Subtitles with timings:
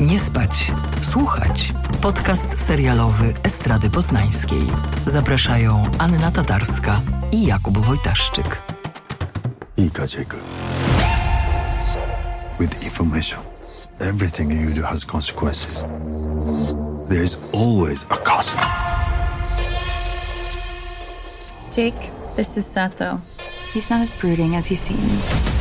[0.00, 1.72] Nie spać, słuchać.
[2.02, 4.62] Podcast serialowy Estrady Poznańskiej.
[5.06, 7.00] Zapraszają Anna Tatarska
[7.32, 8.62] i Jakub Wojtaszczyk.
[9.76, 10.40] Ika Jacob.
[12.60, 13.40] With information,
[13.98, 15.84] everything you do has consequences.
[17.08, 18.58] There is always a cost.
[21.76, 23.20] Jake, this is Sato.
[23.74, 25.59] He's not as brooding as he seems.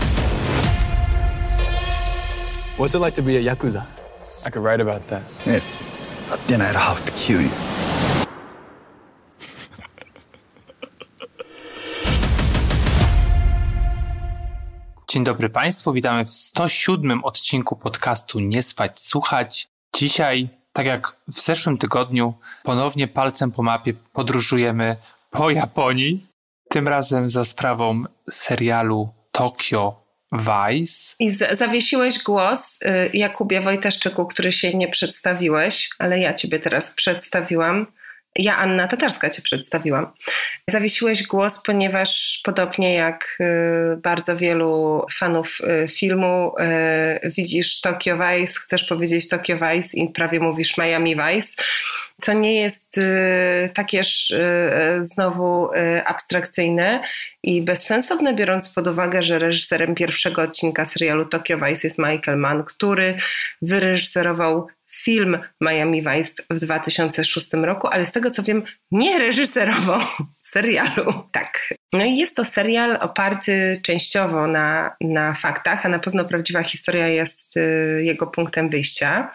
[2.79, 3.85] What's it like to be a Yakuza?
[4.45, 5.21] I could write about that.
[5.45, 5.83] Yes,
[6.29, 7.49] but then I'd have to kill you.
[15.07, 19.67] Dzień dobry Państwu, witamy w 107 odcinku podcastu Nie spać, słuchać.
[19.95, 22.33] Dzisiaj, tak jak w zeszłym tygodniu,
[22.63, 24.95] ponownie palcem po mapie podróżujemy
[25.31, 26.25] po Japonii.
[26.69, 31.15] Tym razem za sprawą serialu Tokyo Vice.
[31.19, 37.87] I zawiesiłeś głos y, Jakubie Wojtaszczyku, który się nie przedstawiłeś, ale ja ciebie teraz przedstawiłam.
[38.35, 40.11] Ja, Anna Tatarska, cię przedstawiłam.
[40.69, 46.53] Zawiesiłeś głos, ponieważ podobnie jak y, bardzo wielu fanów y, filmu,
[47.23, 51.63] y, widzisz Tokyo Vice, chcesz powiedzieć Tokyo Vice i prawie mówisz Miami Vice,
[52.21, 52.99] co nie jest
[53.73, 54.33] takież
[55.01, 55.69] znowu
[56.05, 57.03] abstrakcyjne
[57.43, 62.63] i bezsensowne, biorąc pod uwagę, że reżyserem pierwszego odcinka serialu Tokyo Vice jest Michael Mann,
[62.63, 63.15] który
[63.61, 64.67] wyreżyserował
[65.03, 70.01] film Miami Vice w 2006 roku, ale z tego co wiem, nie reżyserował
[70.49, 71.13] serialu.
[71.31, 71.73] Tak.
[71.93, 77.07] No i jest to serial oparty częściowo na, na faktach, a na pewno prawdziwa historia
[77.07, 79.31] jest y, jego punktem wyjścia.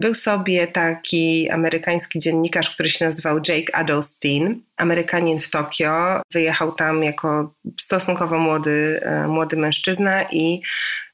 [0.00, 6.22] Był sobie taki amerykański dziennikarz, który się nazywał Jake Adelstein, Amerykanin w Tokio.
[6.32, 10.62] Wyjechał tam jako stosunkowo młody, e, młody mężczyzna i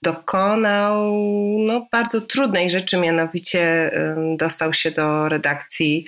[0.03, 1.13] dokonał
[1.59, 3.91] no, bardzo trudnej rzeczy, mianowicie
[4.37, 6.05] dostał się do redakcji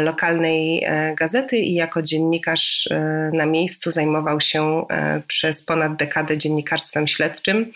[0.00, 6.38] lokalnej e, gazety i jako dziennikarz e, na miejscu zajmował się e, przez ponad dekadę
[6.38, 7.72] dziennikarstwem śledczym,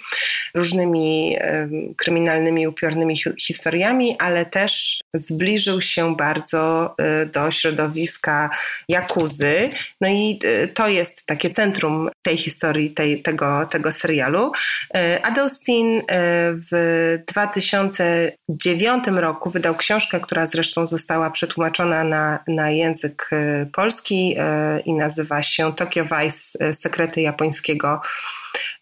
[0.54, 8.50] różnymi e, kryminalnymi, upiornymi hi- historiami, ale też zbliżył się bardzo e, do środowiska
[8.88, 9.70] Jakuzy.
[10.00, 14.52] No i e, to jest takie centrum tej historii, tej, tego, tego serialu.
[14.94, 16.02] E, Adelstein e,
[16.72, 24.80] w 2009 roku wydał książkę, która zresztą została przetłumaczona na, na język e, polski e,
[24.80, 28.00] i nazywa się Tokyo Vice e, Sekrety japońskiego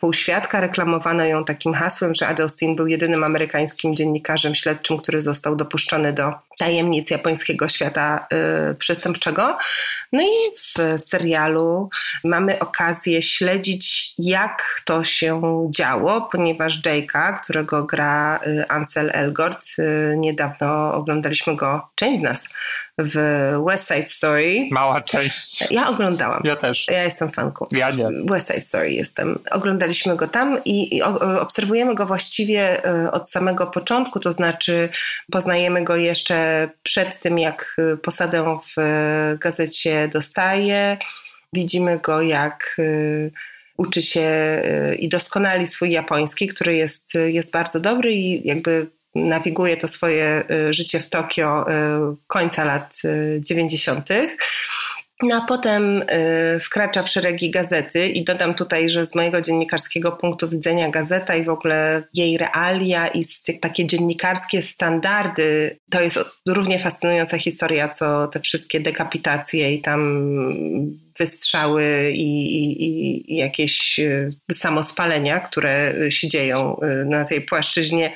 [0.01, 0.61] półświadka.
[0.61, 6.33] Reklamowano ją takim hasłem, że Adelstein był jedynym amerykańskim dziennikarzem śledczym, który został dopuszczony do
[6.59, 8.27] tajemnic japońskiego świata
[8.71, 9.57] y, przestępczego.
[10.13, 11.91] No i w serialu
[12.25, 20.15] mamy okazję śledzić, jak to się działo, ponieważ Jake'a, którego gra y, Ansel Elgort, y,
[20.17, 22.49] niedawno oglądaliśmy go, część z nas,
[22.99, 23.15] w
[23.67, 24.69] West Side Story.
[24.71, 25.71] Mała część.
[25.71, 26.43] Ja oglądałam.
[26.45, 26.89] Ja też.
[26.89, 27.67] Ja jestem fanką.
[27.71, 28.09] Ja nie.
[28.25, 29.39] West Side Story jestem.
[29.51, 31.03] Oglądaliśmy go tam i, i
[31.41, 34.89] obserwujemy go właściwie e, od samego początku, to znaczy
[35.31, 36.44] poznajemy go jeszcze
[36.83, 40.97] przed tym, jak e, posadę w e, gazecie dostaje.
[41.53, 42.83] Widzimy go, jak e,
[43.77, 44.31] uczy się
[44.99, 51.01] i doskonali swój japoński, który jest, jest bardzo dobry i jakby nawiguje to swoje życie
[51.01, 51.67] w Tokio
[52.27, 54.09] końca lat e, 90.
[55.23, 56.03] No a potem
[56.57, 61.37] y, wkracza w szeregi gazety i dodam tutaj, że z mojego dziennikarskiego punktu widzenia gazeta
[61.37, 63.25] i w ogóle jej realia i
[63.61, 70.29] takie dziennikarskie standardy to jest równie fascynująca historia, co te wszystkie dekapitacje i tam
[71.19, 78.13] wystrzały i, i, i jakieś y, samospalenia, które się dzieją y, na tej płaszczyźnie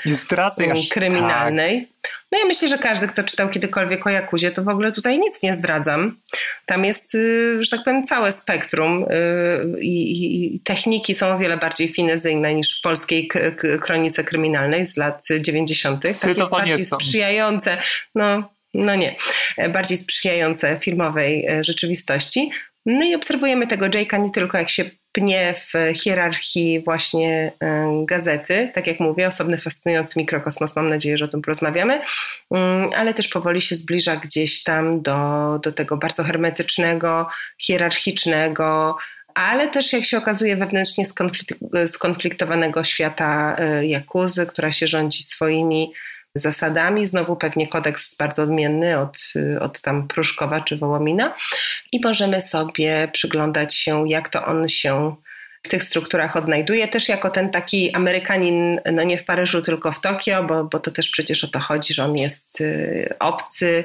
[0.90, 1.88] kryminalnej.
[2.32, 5.42] No ja myślę, że każdy, kto czytał kiedykolwiek o Jakuzie, to w ogóle tutaj nic
[5.42, 6.20] nie zdradzam.
[6.66, 11.88] Tam jest, y, że tak powiem, całe spektrum y, i, techniki są o wiele bardziej
[11.88, 13.28] finezyjne niż w polskiej
[13.80, 16.02] kronice kryminalnej z lat 90.
[16.02, 16.96] Psy Takie bardziej są.
[16.96, 17.78] sprzyjające,
[18.14, 19.16] no, no nie,
[19.68, 22.50] bardziej sprzyjające filmowej e, rzeczywistości.
[22.90, 28.70] No i obserwujemy tego Jake'a nie tylko jak się pnie w hierarchii właśnie e, gazety,
[28.74, 32.00] tak jak mówię, osobny fascynujący mikrokosmos, mam nadzieję, że o tym porozmawiamy,
[32.50, 35.18] Mm, ale też powoli się zbliża gdzieś tam do,
[35.62, 38.96] do tego bardzo hermetycznego, hierarchicznego,
[39.34, 45.92] ale też jak się okazuje wewnętrznie skonflik- skonfliktowanego świata e, Jakuzy, która się rządzi swoimi
[46.40, 47.06] zasadami.
[47.06, 49.18] Znowu pewnie kodeks bardzo odmienny od,
[49.60, 51.34] od tam Pruszkowa czy Wołomina
[51.92, 55.16] i możemy sobie przyglądać się, jak to on się
[55.62, 56.88] w tych strukturach odnajduje.
[56.88, 60.90] Też jako ten taki Amerykanin, no nie w Paryżu, tylko w Tokio, bo, bo to
[60.90, 63.84] też przecież o to chodzi, że on jest y, obcy,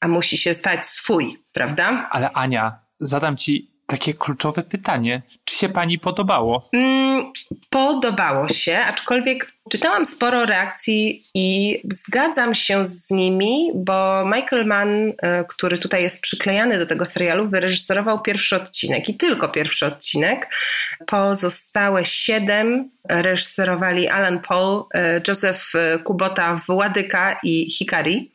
[0.00, 2.08] a musi się stać swój, prawda?
[2.10, 5.22] Ale Ania, zadam ci takie kluczowe pytanie.
[5.44, 6.68] Czy się pani podobało?
[6.72, 7.32] Mm,
[7.70, 15.44] podobało się, aczkolwiek czytałam sporo reakcji i zgadzam się z nimi, bo Michael Mann, e,
[15.44, 20.54] który tutaj jest przyklejany do tego serialu, wyreżyserował pierwszy odcinek i tylko pierwszy odcinek.
[21.06, 25.72] Pozostałe siedem reżyserowali Alan Paul, e, Joseph
[26.04, 28.32] Kubota, Władyka i Hikari.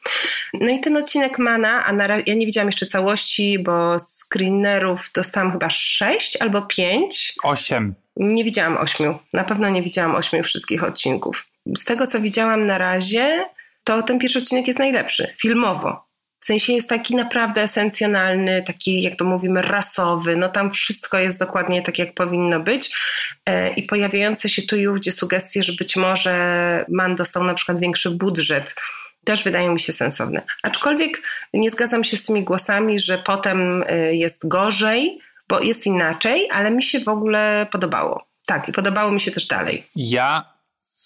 [0.54, 5.52] No i ten odcinek Mana, a na, ja nie widziałam jeszcze całości, bo screenerów dostałam
[5.52, 7.34] chyba sześć albo pięć.
[7.44, 7.96] Osiem.
[8.16, 9.20] Nie widziałam ośmiu.
[9.34, 11.48] Na pewno nie widziałam ośmiu wszystkich odcinków.
[11.78, 13.46] Z tego, co widziałam na razie,
[13.84, 16.10] to ten pierwszy odcinek jest najlepszy, filmowo.
[16.40, 20.36] W sensie jest taki naprawdę esencjonalny, taki, jak to mówimy, rasowy.
[20.36, 22.96] No tam wszystko jest dokładnie tak, jak powinno być.
[23.46, 27.80] E, I pojawiające się tu i ówdzie sugestie, że być może Man dostał na przykład
[27.80, 28.76] większy budżet,
[29.24, 30.42] też wydają mi się sensowne.
[30.64, 31.22] Aczkolwiek
[31.54, 35.20] nie zgadzam się z tymi głosami, że potem e, jest gorzej,
[35.50, 38.24] bo jest inaczej, ale mi się w ogóle podobało.
[38.46, 39.90] Tak, i podobało mi się też dalej.
[39.96, 40.44] Ja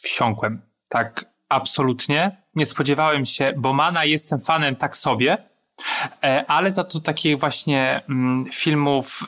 [0.03, 0.61] wsiąkłem.
[0.89, 2.43] Tak, absolutnie.
[2.55, 5.37] Nie spodziewałem się, bo Mana jestem fanem tak sobie,
[6.23, 9.23] e, ale za to takich właśnie mm, filmów,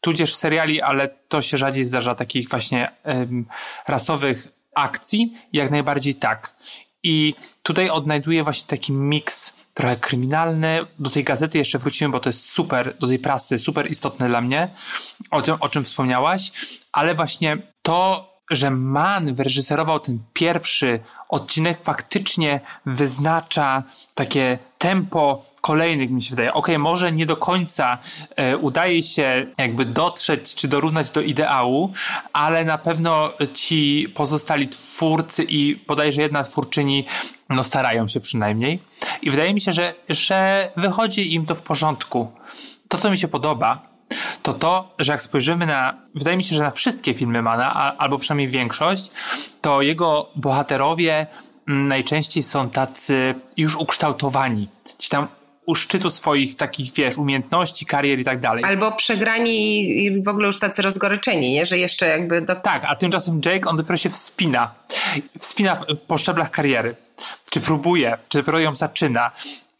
[0.00, 2.90] tudzież seriali, ale to się rzadziej zdarza, takich właśnie
[3.88, 6.56] rasowych akcji, jak najbardziej tak.
[7.02, 10.80] I tutaj odnajduję właśnie taki miks trochę kryminalny.
[10.98, 14.40] Do tej gazety jeszcze wrócimy, bo to jest super, do tej prasy, super istotne dla
[14.40, 14.68] mnie,
[15.30, 16.52] o tym, o czym wspomniałaś,
[16.92, 21.00] ale właśnie to, że Mann wyreżyserował ten pierwszy
[21.34, 23.82] odcinek, faktycznie wyznacza
[24.14, 26.54] takie tempo kolejnych, mi się wydaje.
[26.54, 27.98] Okay, może nie do końca
[28.36, 31.92] e, udaje się jakby dotrzeć czy dorównać do ideału,
[32.32, 37.04] ale na pewno ci pozostali twórcy i bodajże jedna twórczyni
[37.48, 38.78] no starają się przynajmniej.
[39.22, 42.32] I wydaje mi się, że, że wychodzi im to w porządku.
[42.88, 43.93] To, co mi się podoba,
[44.42, 48.18] to to, że jak spojrzymy na, wydaje mi się, że na wszystkie filmy Mana, albo
[48.18, 49.10] przynajmniej większość,
[49.60, 51.26] to jego bohaterowie
[51.68, 54.68] mm, najczęściej są tacy już ukształtowani.
[54.98, 55.28] Ci tam
[55.66, 58.64] u szczytu swoich takich, wiesz, umiejętności, karier i tak dalej.
[58.64, 61.66] Albo przegrani i w ogóle już tacy rozgoryczeni, nie?
[61.66, 62.42] że jeszcze jakby...
[62.42, 62.56] Do...
[62.56, 64.74] Tak, a tymczasem Jake, on dopiero się wspina.
[65.38, 65.76] Wspina
[66.06, 66.94] po szczeblach kariery.
[67.50, 69.30] Czy próbuje, czy dopiero ją zaczyna.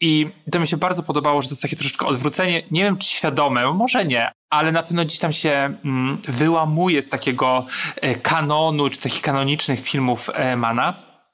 [0.01, 3.07] I to mi się bardzo podobało, że to jest takie troszeczkę odwrócenie, nie wiem czy
[3.07, 7.65] świadome, może nie, ale na pewno gdzieś tam się mm, wyłamuje z takiego
[8.01, 10.93] e, kanonu, czy takich kanonicznych filmów e, Mana.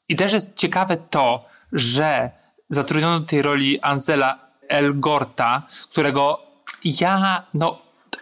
[0.09, 2.31] I też jest ciekawe to, że
[2.69, 5.61] zatrudniono do tej roli Ansela Elgorta,
[5.91, 6.41] którego
[6.83, 7.77] ja, no,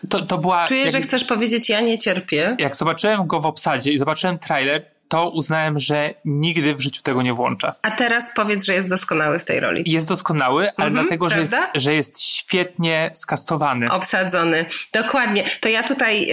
[0.10, 0.68] to, to była...
[0.68, 2.56] Czuję, jak, że chcesz powiedzieć, ja nie cierpię.
[2.60, 7.22] Jak zobaczyłem go w obsadzie i zobaczyłem trailer, to uznałem, że nigdy w życiu tego
[7.22, 7.74] nie włączę.
[7.82, 9.84] A teraz powiedz, że jest doskonały w tej roli.
[9.86, 13.92] Jest doskonały, ale mhm, dlatego, że jest, że jest, świetnie skastowany.
[13.92, 14.66] Obsadzony.
[14.94, 15.44] Dokładnie.
[15.60, 16.32] To ja tutaj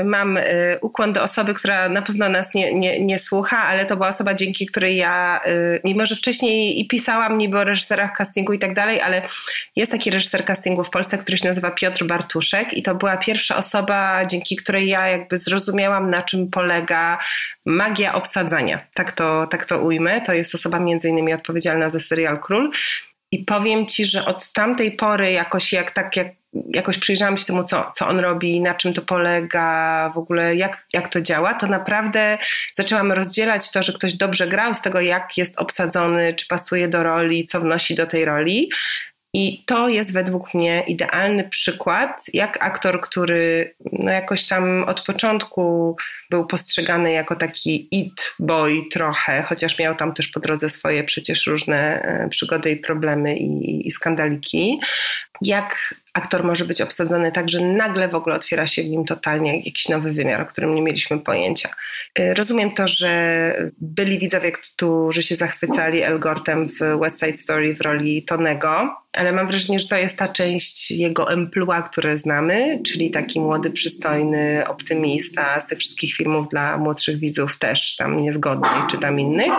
[0.00, 0.42] y, mam y,
[0.80, 4.34] ukłon do osoby, która na pewno nas nie, nie, nie słucha, ale to była osoba,
[4.34, 8.74] dzięki której ja, y, mimo że wcześniej i pisałam niby o reżyserach castingu i tak
[8.74, 9.22] dalej, ale
[9.76, 13.56] jest taki reżyser castingu w Polsce, który się nazywa Piotr Bartuszek i to była pierwsza
[13.56, 17.18] osoba, dzięki której ja jakby zrozumiałam, na czym polega
[17.66, 18.86] magia obsadzania.
[18.94, 20.20] Tak to, tak to ujmę.
[20.20, 22.70] To jest osoba między innymi odpowiedzialna za serial Król.
[23.30, 26.26] I powiem ci, że od tamtej pory jakoś jak tak jak
[26.74, 30.86] jakoś przyjrzałam się temu, co, co on robi, na czym to polega, w ogóle jak,
[30.92, 32.38] jak to działa, to naprawdę
[32.74, 37.02] zaczęłam rozdzielać to, że ktoś dobrze grał z tego, jak jest obsadzony, czy pasuje do
[37.02, 38.70] roli, co wnosi do tej roli.
[39.34, 45.96] I to jest według mnie idealny przykład, jak aktor, który no jakoś tam od początku
[46.30, 51.46] był postrzegany jako taki it boy trochę, chociaż miał tam też po drodze swoje przecież
[51.46, 54.80] różne e, przygody i problemy i, i skandaliki.
[55.42, 59.56] Jak aktor może być obsadzony tak, że nagle w ogóle otwiera się w nim totalnie
[59.56, 61.68] jakiś nowy wymiar, o którym nie mieliśmy pojęcia.
[62.18, 67.80] E, rozumiem to, że byli widzowie, którzy się zachwycali Elgortem w West Side Story w
[67.80, 73.10] roli Tonego, ale mam wrażenie, że to jest ta część jego emploi, które znamy, czyli
[73.10, 78.98] taki młody, przystojny optymista z tych wszystkich filmów dla młodszych widzów też tam niezgodnych czy
[78.98, 79.52] tam innych.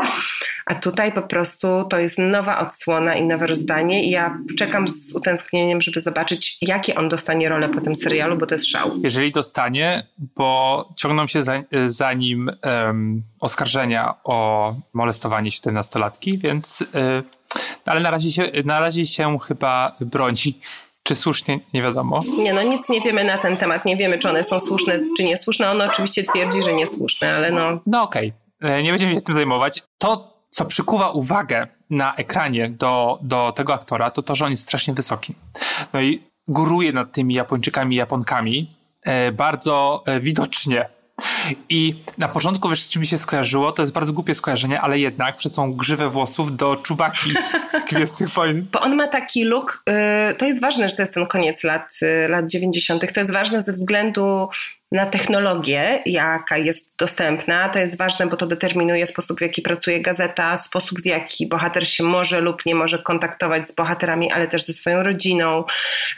[0.66, 5.16] A tutaj po prostu to jest nowa odsłona i nowe rozdanie i ja czekam z
[5.16, 8.92] utęsknieniem, żeby zobaczyć, jakie on dostanie rolę po tym serialu, bo to jest szał.
[9.04, 16.82] Jeżeli dostanie, bo ciągną się za, za nim um, oskarżenia o molestowanie 17-latki, więc...
[16.82, 17.43] Y,
[17.86, 20.60] ale na razie, się, na razie się chyba broni.
[21.04, 22.22] Czy słusznie, nie wiadomo.
[22.38, 23.86] Nie, no nic nie wiemy na ten temat.
[23.86, 25.72] Nie wiemy, czy one są słuszne, czy niesłuszne.
[25.72, 27.80] On oczywiście twierdzi, że niesłuszne, ale no...
[27.86, 28.84] No okej, okay.
[28.84, 29.84] nie będziemy się tym zajmować.
[29.98, 34.64] To, co przykuwa uwagę na ekranie do, do tego aktora, to to, że on jest
[34.64, 35.36] strasznie wysoki.
[35.94, 40.90] No i góruje nad tymi Japończykami i Japonkami e, bardzo e, widocznie.
[41.70, 45.36] I na początku, wiesz, czy mi się skojarzyło, to jest bardzo głupie skojarzenie, ale jednak
[45.36, 47.34] przez tą grzywę włosów do czubaki
[47.82, 48.68] z Gwiezdnych Wojen.
[48.72, 49.84] Bo on ma taki look,
[50.32, 53.14] y, to jest ważne, że to jest ten koniec lat, y, lat 90.
[53.14, 54.48] To jest ważne ze względu
[54.94, 57.70] na technologię, jaka jest dostępna.
[57.70, 61.88] To jest ważne, bo to determinuje sposób, w jaki pracuje gazeta, sposób, w jaki bohater
[61.88, 65.64] się może lub nie może kontaktować z bohaterami, ale też ze swoją rodziną.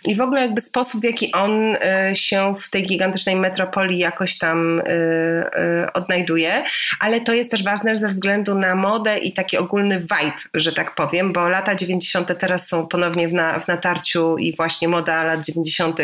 [0.06, 1.80] I w ogóle jakby sposób, w jaki on y,
[2.16, 6.64] się w tej gigantycznej metropolii jakoś tam y, y, odnajduje.
[7.00, 10.96] Ale to jest też ważne ze względu na modę i taki ogólny vibe, że tak
[10.96, 12.40] powiem, bo lata 90.
[12.40, 16.00] teraz są ponownie w, na, w natarciu i właśnie moda lat 90.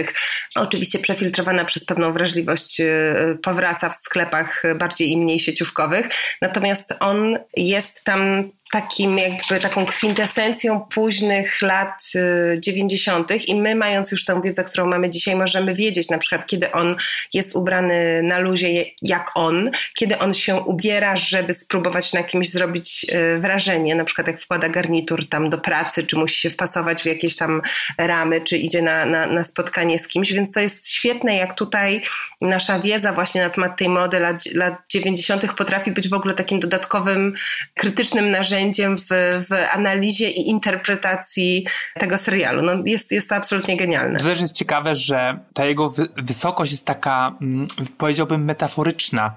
[0.56, 6.10] oczywiście przefiltrowana przez pewną wrażliwość Y, powraca w sklepach bardziej i mniej sieciówkowych.
[6.42, 12.12] Natomiast on jest tam takim jakby taką kwintesencją późnych lat
[12.60, 13.32] 90.
[13.32, 16.72] Y, i my mając już tę wiedzę, którą mamy dzisiaj, możemy wiedzieć na przykład, kiedy
[16.72, 16.96] on
[17.34, 23.06] jest ubrany na luzie jak on, kiedy on się ubiera, żeby spróbować na kimś zrobić
[23.36, 27.06] y, wrażenie, na przykład jak wkłada garnitur tam do pracy, czy musi się wpasować w
[27.06, 27.62] jakieś tam
[27.98, 32.02] ramy, czy idzie na, na, na spotkanie z kimś, więc to jest świetne, jak tutaj
[32.42, 35.54] nasza wiedza właśnie na temat tej mody lat, lat 90.
[35.54, 37.34] potrafi być w ogóle takim dodatkowym,
[37.76, 39.06] krytycznym narzędziem narzędziem w,
[39.50, 41.66] w analizie i interpretacji
[42.00, 42.62] tego serialu.
[42.62, 44.20] No jest, jest to absolutnie genialne.
[44.20, 49.36] To też jest ciekawe, że ta jego wy wysokość jest taka, mm, powiedziałbym, metaforyczna.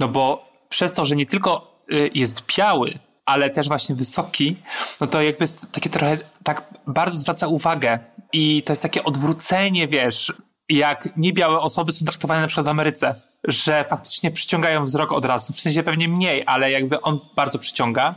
[0.00, 2.92] No bo przez to, że nie tylko y, jest biały,
[3.26, 4.56] ale też właśnie wysoki,
[5.00, 7.98] no to jakby takie trochę tak bardzo zwraca uwagę
[8.32, 10.32] i to jest takie odwrócenie, wiesz,
[10.68, 13.14] jak niebiałe osoby są traktowane na przykład w Ameryce,
[13.44, 18.14] że faktycznie przyciągają wzrok od razu, w sensie pewnie mniej, ale jakby on bardzo przyciąga.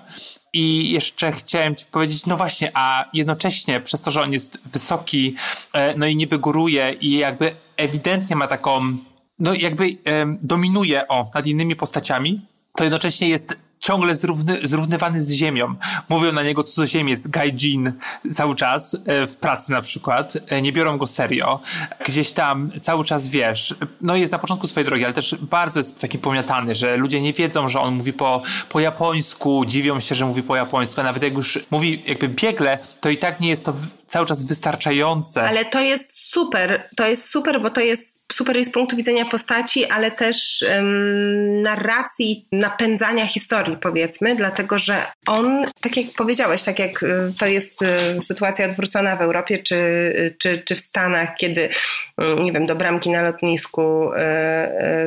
[0.57, 5.35] I jeszcze chciałem ci powiedzieć, no właśnie, a jednocześnie przez to, że on jest wysoki,
[5.73, 8.97] e, no i niby góruje i jakby ewidentnie ma taką,
[9.39, 9.97] no jakby
[10.41, 12.41] dominuje o nad innymi postaciami,
[12.75, 15.75] to jednocześnie jest ciągle zrówny, zrównywany z ziemią.
[16.09, 17.93] Mówią na niego cudzoziemiec, gaijin
[18.33, 21.59] cały czas, e, w pracy na przykład, e, nie biorą go serio.
[22.05, 25.99] Gdzieś tam cały czas wiesz, no jest na początku swojej drogi, ale też bardzo jest
[25.99, 30.25] taki pomiatany, że ludzie nie wiedzą, że on mówi po, po japońsku, dziwią się, że
[30.25, 33.65] mówi po japońsku, a nawet jak już mówi jakby biegle, to i tak nie jest
[33.65, 33.73] to
[34.07, 35.43] cały czas wystarczające.
[35.43, 39.25] Ale to jest super, to jest super, bo to jest super jest z punktu widzenia
[39.25, 46.79] postaci, ale też um, narracji, napędzania historii, powiedzmy, dlatego że on, tak jak powiedziałeś, tak
[46.79, 47.87] jak y, to jest y,
[48.21, 53.09] sytuacja odwrócona w Europie czy, czy, czy w Stanach, kiedy, y, nie wiem, do bramki
[53.09, 54.11] na lotnisku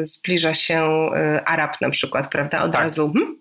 [0.03, 1.11] zbliża się
[1.47, 2.83] Arab na przykład, prawda, od tak.
[2.83, 3.13] razu.
[3.13, 3.39] Hmm?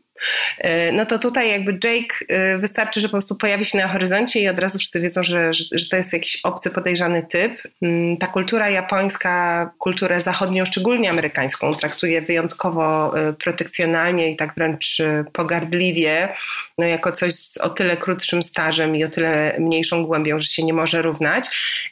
[0.58, 4.40] E, no to tutaj jakby Jake e, wystarczy, że po prostu pojawi się na horyzoncie
[4.40, 7.62] i od razu wszyscy wiedzą, że, że, to jest jakiś obcy, podejrzany typ.
[7.82, 14.98] Mm, ta kultura japońska, kulturę zachodnią, szczególnie amerykańską, traktuje wyjątkowo e, protekcjonalnie i tak wręcz
[15.34, 16.34] pogardliwie,
[16.78, 20.64] no jako coś z o tyle krótszym stażem i o tyle mniejszą głębią, że się
[20.64, 21.50] nie może równać.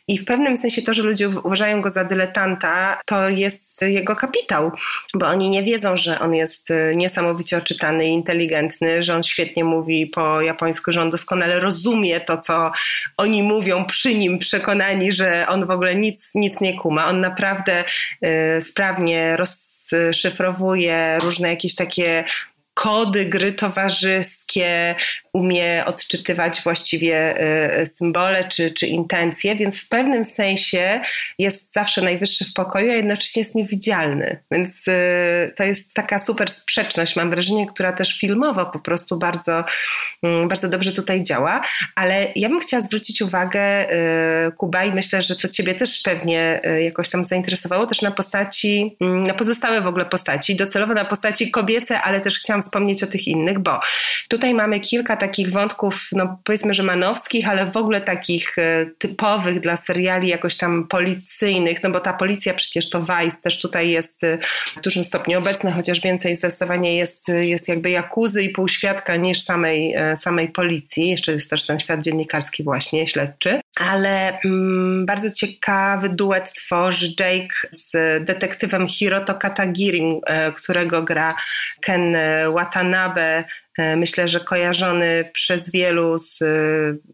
[0.08, 4.72] I w pewnym sensie to, że ludzie uważają go za dyletanta, to jest jego kapitał,
[5.13, 10.41] bo oni nie wiedzą, że on jest niesamowicie oczytany inteligentny, że on świetnie mówi po
[10.41, 12.72] japońsku, że on doskonale rozumie to, co
[13.17, 17.07] oni mówią przy nim, przekonani, że on w ogóle nic, nic nie kuma.
[17.07, 17.84] On naprawdę
[18.57, 22.24] y, sprawnie rozszyfrowuje różne jakieś takie
[22.75, 24.96] kody gry towarzyskie,
[25.34, 27.36] umie odczytywać właściwie
[27.82, 31.01] y, symbole czy, czy intencje, więc w pewnym sensie
[31.39, 34.39] jest zawsze najwyższy w pokoju, a jednocześnie jest niewidzialny.
[34.51, 39.63] Więc y, to jest taka super sprzeczność, mam wrażenie, która też filmowo po prostu bardzo,
[40.24, 41.62] mm, bardzo dobrze tutaj działa.
[41.96, 43.94] Ale ja bym chciała zwrócić uwagę,
[44.48, 48.98] y, Kuba, i myślę, że to Ciebie też pewnie jakoś tam zainteresowało, też na postaci,
[49.01, 53.07] mm, na pozostałe w ogóle postaci, docelowo na postaci kobiece, ale też chciałam wspomnieć o
[53.07, 53.79] tych innych, bo
[54.29, 59.60] tutaj mamy kilka takich wątków, no powiedzmy, że manowskich, ale w ogóle takich e, typowych
[59.60, 64.24] dla seriali jakoś tam policyjnych, no bo ta policja przecież to Vice też tutaj jest
[64.24, 64.38] e,
[64.77, 69.93] w dużym stopniu obecna, chociaż więcej zdecydowanie jest, jest jakby jakuzy i półświadka niż samej,
[69.93, 71.10] e, samej policji.
[71.10, 73.62] Jeszcze jest też ten świat dziennikarski właśnie, śledczy.
[73.75, 77.94] Ale mm, bardzo ciekawy duet tworzy Jake z
[78.25, 80.20] detektywem Hiroto Katagirim,
[80.55, 81.36] którego gra
[81.82, 82.17] Ken
[82.50, 86.44] Watanabe, E, myślę, że kojarzony przez wielu z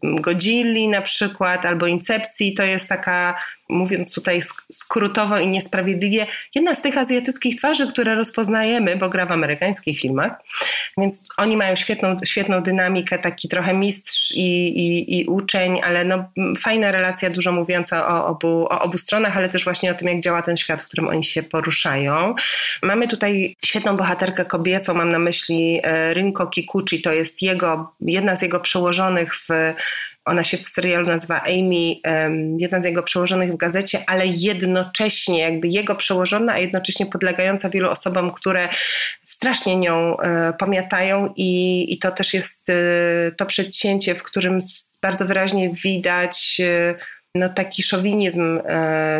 [0.02, 3.34] Godzilli na przykład, albo Incepcji, to jest taka
[3.72, 4.42] mówiąc tutaj
[4.72, 10.32] skrótowo i niesprawiedliwie, jedna z tych azjatyckich twarzy, które rozpoznajemy, bo gra w amerykańskich filmach.
[10.98, 16.24] Więc oni mają świetną, świetną dynamikę, taki trochę mistrz i, i, i uczeń, ale no,
[16.58, 20.20] fajna relacja, dużo mówiąca o obu, o obu stronach, ale też właśnie o tym, jak
[20.20, 22.34] działa ten świat, w którym oni się poruszają.
[22.82, 28.36] Mamy tutaj świetną bohaterkę kobiecą, mam na myśli e, Rinko Kikuchi, to jest jego, jedna
[28.36, 29.48] z jego przełożonych w
[30.24, 31.94] ona się w serialu nazywa Amy,
[32.58, 37.90] jedna z jego przełożonych w gazecie, ale jednocześnie jakby jego przełożona, a jednocześnie podlegająca wielu
[37.90, 38.68] osobom, które
[39.24, 42.74] strasznie nią e, pamiętają i, i to też jest e,
[43.36, 44.58] to przedcięcie, w którym
[45.02, 46.94] bardzo wyraźnie widać e,
[47.34, 48.60] no, taki szowinizm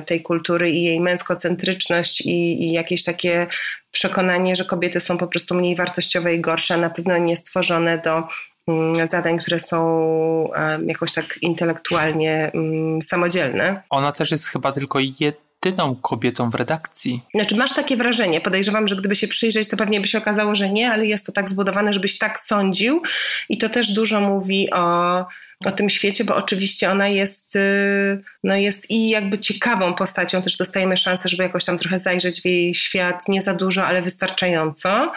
[0.06, 3.46] tej kultury i jej męskocentryczność i, i jakieś takie
[3.92, 7.98] przekonanie, że kobiety są po prostu mniej wartościowe i gorsze, a na pewno nie stworzone
[7.98, 8.22] do
[8.68, 10.48] Mm, zadań, które są
[10.86, 13.82] jakoś tak intelektualnie mm, samodzielne.
[13.90, 17.22] Ona też jest chyba tylko jedyną kobietą w redakcji.
[17.34, 18.40] Znaczy, masz takie wrażenie.
[18.40, 21.32] Podejrzewam, że gdyby się przyjrzeć, to pewnie by się okazało, że nie, ale jest to
[21.32, 23.02] tak zbudowane, żebyś tak sądził.
[23.48, 25.24] I to też dużo mówi o
[25.64, 30.56] o tym świecie, bo oczywiście ona jest, y, no jest i jakby ciekawą postacią, też
[30.56, 35.12] dostajemy szansę, żeby jakoś tam trochę zajrzeć w jej świat, nie za dużo, ale wystarczająco.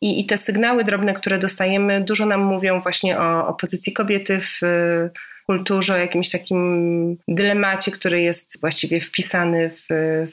[0.00, 4.40] I, i te sygnały drobne, które dostajemy, dużo nam mówią właśnie o, o pozycji kobiety
[4.40, 4.60] w,
[5.50, 9.86] kulturze, o jakimś takim dylemacie, który jest właściwie wpisany w,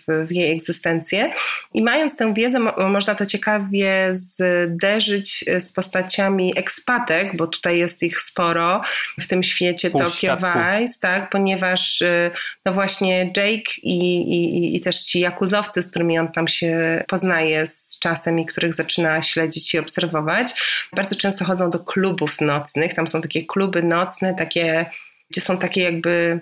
[0.08, 1.34] w, w jej egzystencję.
[1.74, 8.04] I mając tę wiedzę, mo można to ciekawie zderzyć z postaciami ekspatek, bo tutaj jest
[8.04, 8.82] ich sporo
[9.20, 12.32] w tym świecie Tokyo Vice, tak, ponieważ y,
[12.66, 17.68] no właśnie Jake i, i, i też ci jakuzowcy, z którymi on tam się poznaje
[17.68, 20.54] z czasem i których zaczyna śledzić i obserwować,
[20.94, 22.94] bardzo często chodzą do klubów nocnych.
[22.94, 24.86] Tam są takie kluby nocne, takie
[25.30, 26.40] gdzie są takie jakby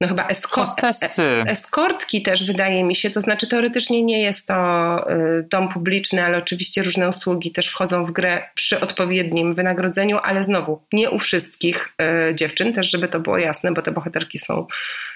[0.00, 5.46] no chyba eskor- eskortki też wydaje mi się, to znaczy teoretycznie nie jest to y,
[5.50, 10.82] dom publiczny, ale oczywiście różne usługi też wchodzą w grę przy odpowiednim wynagrodzeniu, ale znowu
[10.92, 11.94] nie u wszystkich
[12.30, 14.66] y, dziewczyn, też żeby to było jasne, bo te bohaterki są,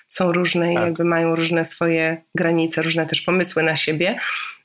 [0.09, 0.85] są różne i tak.
[0.85, 4.19] jakby mają różne swoje granice, różne też pomysły na siebie,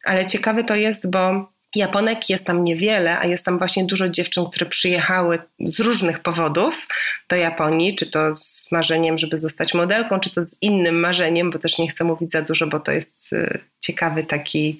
[0.03, 4.45] ale ciekawe to jest, bo Japonek jest tam niewiele, a jest tam właśnie dużo dziewczyn,
[4.45, 6.87] które przyjechały z różnych powodów
[7.29, 11.59] do Japonii, czy to z marzeniem, żeby zostać modelką, czy to z innym marzeniem, bo
[11.59, 14.79] też nie chcę mówić za dużo, bo to jest y, ciekawy taki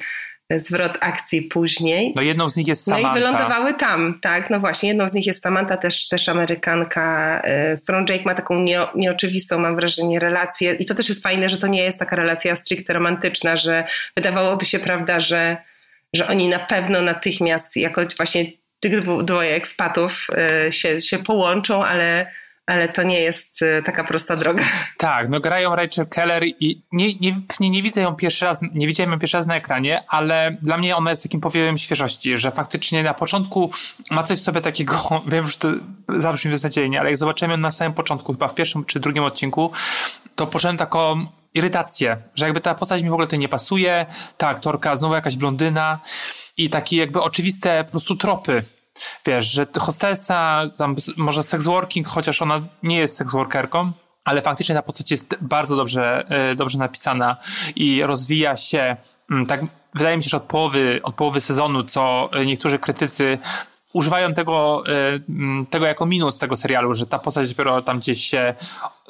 [0.54, 2.14] y, zwrot akcji później.
[2.16, 3.10] No jedną z nich jest Samantha.
[3.10, 7.42] No i wylądowały tam, tak, no właśnie, jedną z nich jest Samantha, też, też Amerykanka,
[7.74, 11.24] y, z którą Jake ma taką nie, nieoczywistą, mam wrażenie, relację i to też jest
[11.24, 15.58] fajne, że to nie jest taka relacja stricte romantyczna, że wydawałoby się, prawda, że
[16.14, 18.46] że oni na pewno natychmiast, jako właśnie
[18.80, 20.28] tych dwoje ekspatów
[20.68, 22.32] y, się, się połączą, ale
[22.68, 24.64] ale to nie jest y, taka prosta droga.
[24.98, 29.12] Tak, no grają Rachel Keller i nie, nie, nie, widzę ją pierwszy raz, nie widziałem
[29.12, 33.04] ją pierwszy raz na ekranie, ale dla mnie ona jest takim powiewem świeżości, że faktycznie
[33.04, 33.72] na początku
[34.12, 34.96] ma coś sobie takiego,
[35.32, 35.68] wiem, że to
[36.18, 39.72] zabrzmi beznadziejnie, ale jak zobaczyłem ją na samym początku, chyba w pierwszym czy drugim odcinku,
[40.36, 41.26] to poczułem taką
[41.58, 44.06] irytację, że jakby ta postać mi w ogóle to nie pasuje,
[44.38, 46.00] ta aktorka znowu jakaś blondyna
[46.58, 48.64] i takie jakby oczywiste po prostu tropy.
[49.26, 53.92] Wiesz, że hostessa, tam może sex working, chociaż ona nie jest sex workerką,
[54.24, 57.38] ale faktycznie ta postać jest bardzo dobrze, e, dobrze napisana
[57.76, 58.98] i rozwija się
[59.32, 59.62] mm, tak
[59.94, 63.38] wydaje mi się, że od połowy, od połowy sezonu, co niektórzy krytycy
[63.94, 68.54] używają tego, e, tego jako minus tego serialu, że ta postać dopiero tam gdzieś się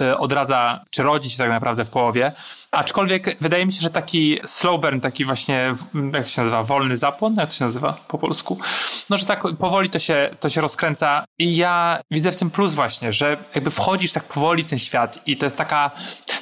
[0.02, 2.32] e, odradza, czy rodzi się tak naprawdę w połowie.
[2.72, 5.74] Aczkolwiek wydaje mi się, że taki slow burn, taki właśnie,
[6.14, 8.60] jak to się nazywa, wolny zapłon, jak to się nazywa po polsku,
[9.10, 11.26] no że tak powoli to się, to się rozkręca.
[11.40, 15.20] I ja widzę w tym plus właśnie, że jakby wchodzisz tak powoli w ten świat
[15.26, 15.92] i to jest taka,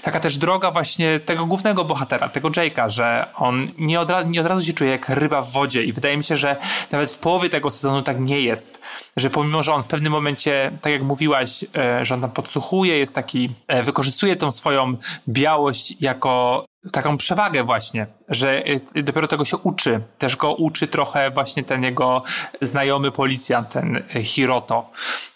[0.04, 4.42] taka też droga właśnie tego głównego bohatera, tego Jake'a, że on nie od, razu, nie
[4.42, 5.84] od razu się czuje jak ryba w wodzie.
[5.84, 6.56] I wydaje mi się, że
[6.92, 8.82] nawet w połowie tego sezonu tak nie jest,
[9.18, 12.98] że pomimo, że on w pewnym momencie, tak jak mówiłaś, e, że on tam podsłuchuje,
[12.98, 18.64] jest taki, e, wykorzystuje tą swoją białość jako taką przewagę właśnie, że
[18.96, 20.02] e, dopiero tego się uczy.
[20.18, 22.24] Też go uczy trochę właśnie ten jego
[22.62, 24.92] znajomy policjant, ten Hiroto,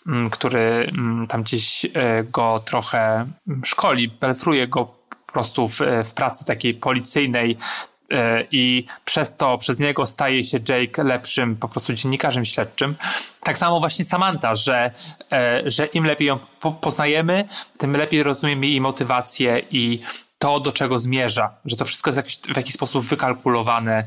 [0.08, 1.86] mm, który mm, tam gdzieś
[2.24, 3.28] go trochę
[3.63, 4.86] szkoli, pelfruje go
[5.26, 7.58] po prostu w, w pracy takiej policyjnej,
[8.52, 12.96] i przez to, przez niego staje się Jake lepszym po prostu dziennikarzem śledczym.
[13.44, 14.92] Tak samo właśnie Samantha, że,
[15.65, 16.39] że im lepiej ją
[16.82, 17.46] poznajemy,
[17.78, 20.02] tym lepiej rozumiemy jej motywację i
[20.39, 24.04] to, do czego zmierza, że to wszystko jest jakiś, w jakiś sposób wykalkulowane,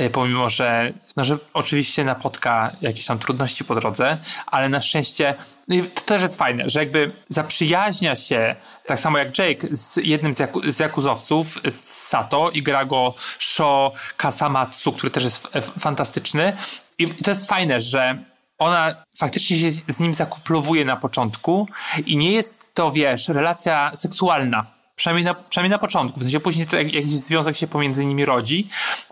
[0.00, 5.34] y, pomimo że, no, że oczywiście napotka jakieś tam trudności po drodze, ale na szczęście
[5.68, 10.34] no to też jest fajne, że jakby zaprzyjaźnia się, tak samo jak Jake, z jednym
[10.34, 16.56] z, jaku, z jakuzowców, z Sato i gra go Sho Kasamatsu, który też jest fantastyczny.
[16.98, 18.18] I to jest fajne, że
[18.58, 21.68] ona faktycznie się z nim zakuplowuje na początku
[22.06, 26.20] i nie jest to, wiesz, relacja seksualna Przynajmniej na, przynajmniej na początku.
[26.20, 28.68] W sensie później to jak, jakiś związek się pomiędzy nimi rodzi.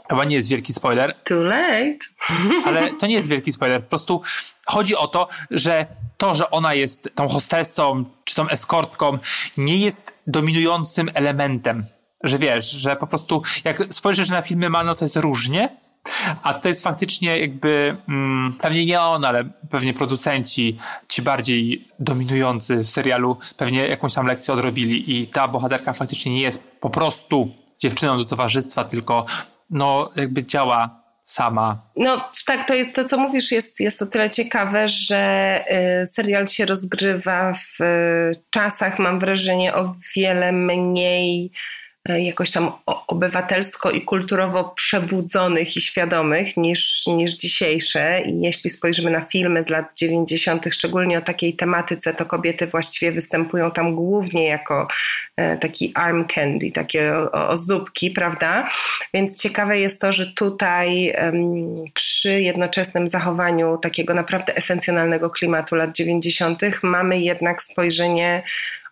[0.09, 1.14] Chyba nie jest wielki spoiler.
[1.24, 1.98] Too late.
[2.66, 3.83] Ale to nie jest wielki spoiler.
[3.83, 4.22] Po prostu
[4.66, 5.87] chodzi o to, że
[6.18, 9.18] to, że ona jest tą hostessą czy tą eskortką,
[9.57, 11.85] nie jest dominującym elementem.
[12.24, 15.68] Że wiesz, że po prostu jak spojrzysz na filmy Mano, to jest różnie,
[16.42, 22.76] a to jest faktycznie jakby, mm, pewnie nie on, ale pewnie producenci, ci bardziej dominujący
[22.76, 27.48] w serialu, pewnie jakąś tam lekcję odrobili i ta bohaterka faktycznie nie jest po prostu
[27.78, 29.26] dziewczyną do towarzystwa, tylko
[29.70, 31.82] no jakby działa sama.
[31.96, 35.64] No tak, to, jest, to co mówisz jest, jest o tyle ciekawe, że
[36.02, 41.52] y, serial się rozgrywa w y, czasach, mam wrażenie, o wiele mniej
[42.08, 48.20] jakoś tam obywatelsko i kulturowo przebudzonych i świadomych niż, niż dzisiejsze.
[48.20, 53.12] I jeśli spojrzymy na filmy z lat 90., szczególnie o takiej tematyce, to kobiety właściwie
[53.12, 54.88] występują tam głównie jako
[55.36, 58.68] e, taki arm candy, takie ozdóbki, prawda?
[59.14, 61.14] Więc ciekawe jest to, że tutaj
[61.94, 66.62] przy jednoczesnym zachowaniu takiego naprawdę esencjonalnego klimatu lat 90.
[66.82, 68.42] mamy jednak spojrzenie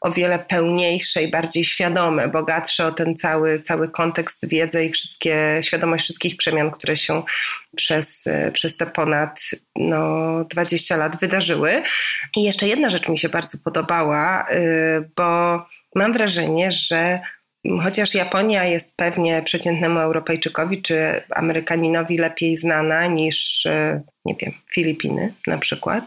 [0.00, 5.60] o wiele pełniejsze i bardziej świadome, bogatsze o ten cały, cały kontekst, wiedzę i wszystkie,
[5.62, 7.22] świadomość wszystkich przemian, które się
[7.76, 9.40] przez, przez te ponad
[9.76, 11.82] no, 20 lat wydarzyły.
[12.36, 15.62] I jeszcze jedna rzecz mi się bardzo podobała, y, bo
[15.94, 17.20] mam wrażenie, że
[17.82, 25.34] Chociaż Japonia jest pewnie przeciętnemu Europejczykowi czy Amerykaninowi lepiej znana niż, y, nie wiem, Filipiny
[25.46, 26.04] na przykład,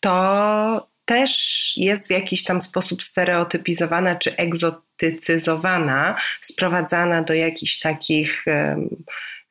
[0.00, 8.44] to też jest w jakiś tam sposób stereotypizowana czy egzotycyzowana, sprowadzana do jakichś takich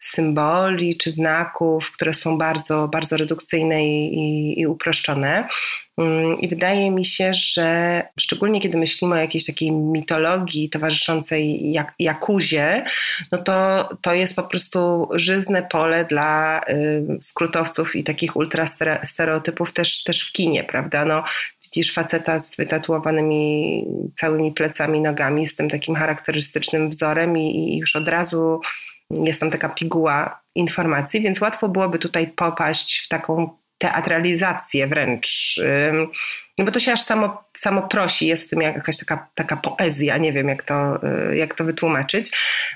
[0.01, 5.47] symboli czy znaków, które są bardzo, bardzo redukcyjne i, i, i uproszczone.
[5.97, 11.93] Mm, I wydaje mi się, że szczególnie kiedy myślimy o jakiejś takiej mitologii towarzyszącej jak,
[11.99, 12.85] Jakuzie,
[13.31, 20.03] no to, to jest po prostu żyzne pole dla y, skrótowców i takich ultrastereotypów też,
[20.03, 21.05] też w kinie, prawda?
[21.05, 21.23] No,
[21.63, 23.85] widzisz faceta z wytatuowanymi
[24.19, 28.61] całymi plecami, nogami, z tym takim charakterystycznym wzorem i, i już od razu
[29.23, 35.59] jest tam taka piguła informacji, więc łatwo byłoby tutaj popaść w taką teatralizację wręcz.
[36.57, 40.17] No bo to się aż samo, samo prosi, jest w tym jakaś taka, taka poezja,
[40.17, 40.99] nie wiem jak to,
[41.31, 42.31] y, jak to wytłumaczyć.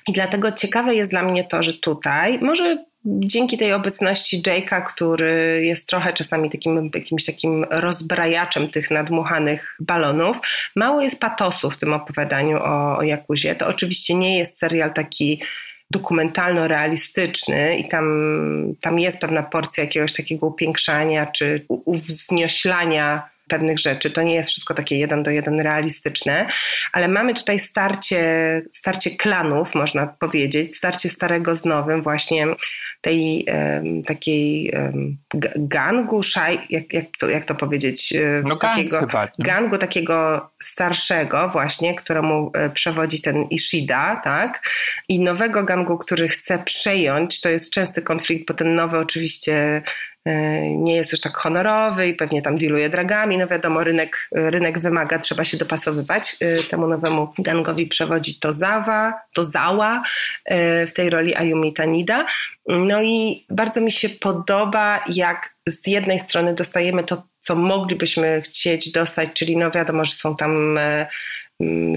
[0.07, 5.61] I dlatego ciekawe jest dla mnie to, że tutaj, może dzięki tej obecności Jake'a, który
[5.65, 10.37] jest trochę czasami takim jakimś takim rozbrajaczem tych nadmuchanych balonów,
[10.75, 13.55] mało jest patosu w tym opowiadaniu o, o Jakuzie.
[13.55, 15.41] To oczywiście nie jest serial taki
[15.91, 18.05] dokumentalno-realistyczny i tam,
[18.81, 24.11] tam jest pewna porcja jakiegoś takiego upiększania czy uwznioślania pewnych rzeczy.
[24.11, 26.47] To nie jest wszystko takie jeden do jeden realistyczne,
[26.93, 32.47] ale mamy tutaj starcie, starcie klanów, można powiedzieć, starcie starego z nowym, właśnie
[33.01, 35.17] tej um, takiej um,
[35.55, 38.13] gangu, szaj, jak, jak, co, jak to powiedzieć?
[38.43, 39.27] No takiego, chyba.
[39.39, 44.69] Gangu takiego starszego właśnie, któremu e, przewodzi ten Ishida, tak?
[45.09, 49.81] I nowego gangu, który chce przejąć, to jest częsty konflikt, bo ten nowy oczywiście E,
[50.77, 53.37] nie jest już tak honorowy i pewnie tam dealuje dragami.
[53.37, 56.35] No wiadomo, rynek, rynek wymaga, trzeba się dopasowywać.
[56.39, 60.03] E, temu nowemu gangowi przewodzi Tozawa, Tozawa
[60.45, 62.25] e, w tej roli Ayumi Tanida.
[62.67, 68.91] No i bardzo mi się podoba, jak z jednej strony dostajemy to, co moglibyśmy chcieć
[68.91, 70.79] dostać, czyli no wiadomo, że są tam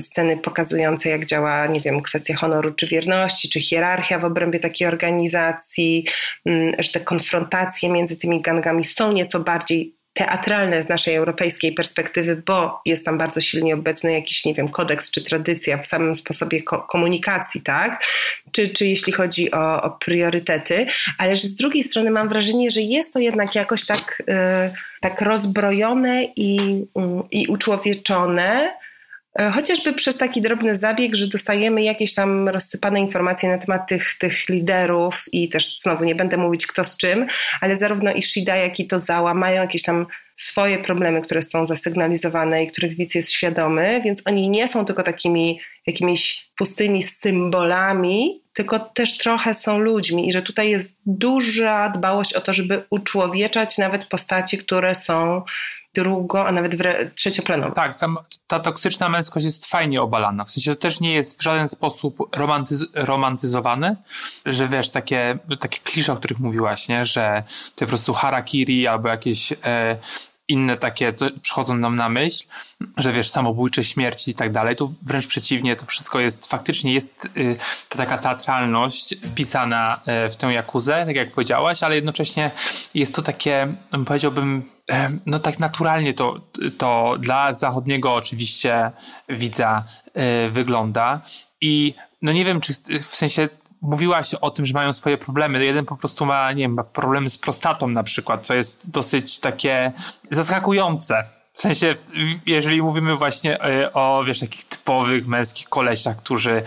[0.01, 4.88] sceny pokazujące, jak działa, nie wiem, kwestia honoru czy wierności, czy hierarchia w obrębie takiej
[4.88, 6.07] organizacji,
[6.47, 12.42] mm, że te konfrontacje między tymi gangami są nieco bardziej teatralne z naszej europejskiej perspektywy,
[12.47, 16.62] bo jest tam bardzo silnie obecny jakiś, nie wiem, kodeks czy tradycja w samym sposobie
[16.62, 18.05] ko komunikacji, tak?
[18.53, 20.87] Czy, czy jeśli chodzi o, o priorytety,
[21.18, 24.35] ale że z drugiej strony mam wrażenie, że jest to jednak jakoś tak, yy,
[25.01, 28.71] tak rozbrojone i, yy, i uczłowieczone,
[29.55, 34.48] chociażby przez taki drobny zabieg, że dostajemy jakieś tam rozsypane informacje na temat tych, tych
[34.48, 37.27] liderów i też znowu nie będę mówić kto z czym,
[37.61, 42.66] ale zarówno Ishida, jak i Tozawa mają jakieś tam swoje problemy, które są zasygnalizowane i
[42.66, 49.18] których widz jest świadomy, więc oni nie są tylko takimi jakimiś pustymi symbolami, tylko też
[49.18, 50.29] trochę są ludźmi.
[50.29, 55.42] I że tutaj jest duża dbałość o to, żeby uczłowieczać nawet postaci, które są
[55.98, 56.76] drugo, a nawet
[57.14, 57.74] trzecioplanowe.
[57.74, 60.44] Tak, tam, ta toksyczna męskość jest fajnie obalana.
[60.44, 63.96] W sensie to też nie jest w żaden sposób romantyz romantyzowane,
[64.46, 67.04] że wiesz, takie, takie klisze, o których mówiłaś, nie?
[67.04, 67.42] że
[67.74, 69.96] to po prostu harakiri albo jakieś e,
[70.48, 72.44] inne takie co przychodzą nam na myśl,
[72.96, 77.28] że wiesz, samobójcze śmierci i tak dalej, to wręcz przeciwnie, to wszystko jest, faktycznie jest
[77.37, 77.56] y,
[77.88, 82.50] ta taka teatralność wpisana y, w tę Jakuzę, tak jak powiedziałaś, ale jednocześnie
[82.94, 83.74] jest to takie,
[84.06, 84.77] powiedziałbym,
[85.27, 86.40] no tak naturalnie to,
[86.79, 88.90] to dla zachodniego oczywiście
[89.29, 89.85] widza
[90.46, 91.20] y, wygląda
[91.61, 93.48] i no nie wiem, czy w sensie
[93.83, 95.64] mówiłaś o tym, że mają swoje problemy.
[95.64, 99.92] Jeden po prostu ma, nie wiem, problemy z prostatą na przykład, co jest dosyć takie
[100.31, 101.24] zaskakujące.
[101.53, 101.94] W sensie,
[102.46, 106.62] jeżeli mówimy właśnie e, o, wiesz, takich typowych męskich kolesiach, którzy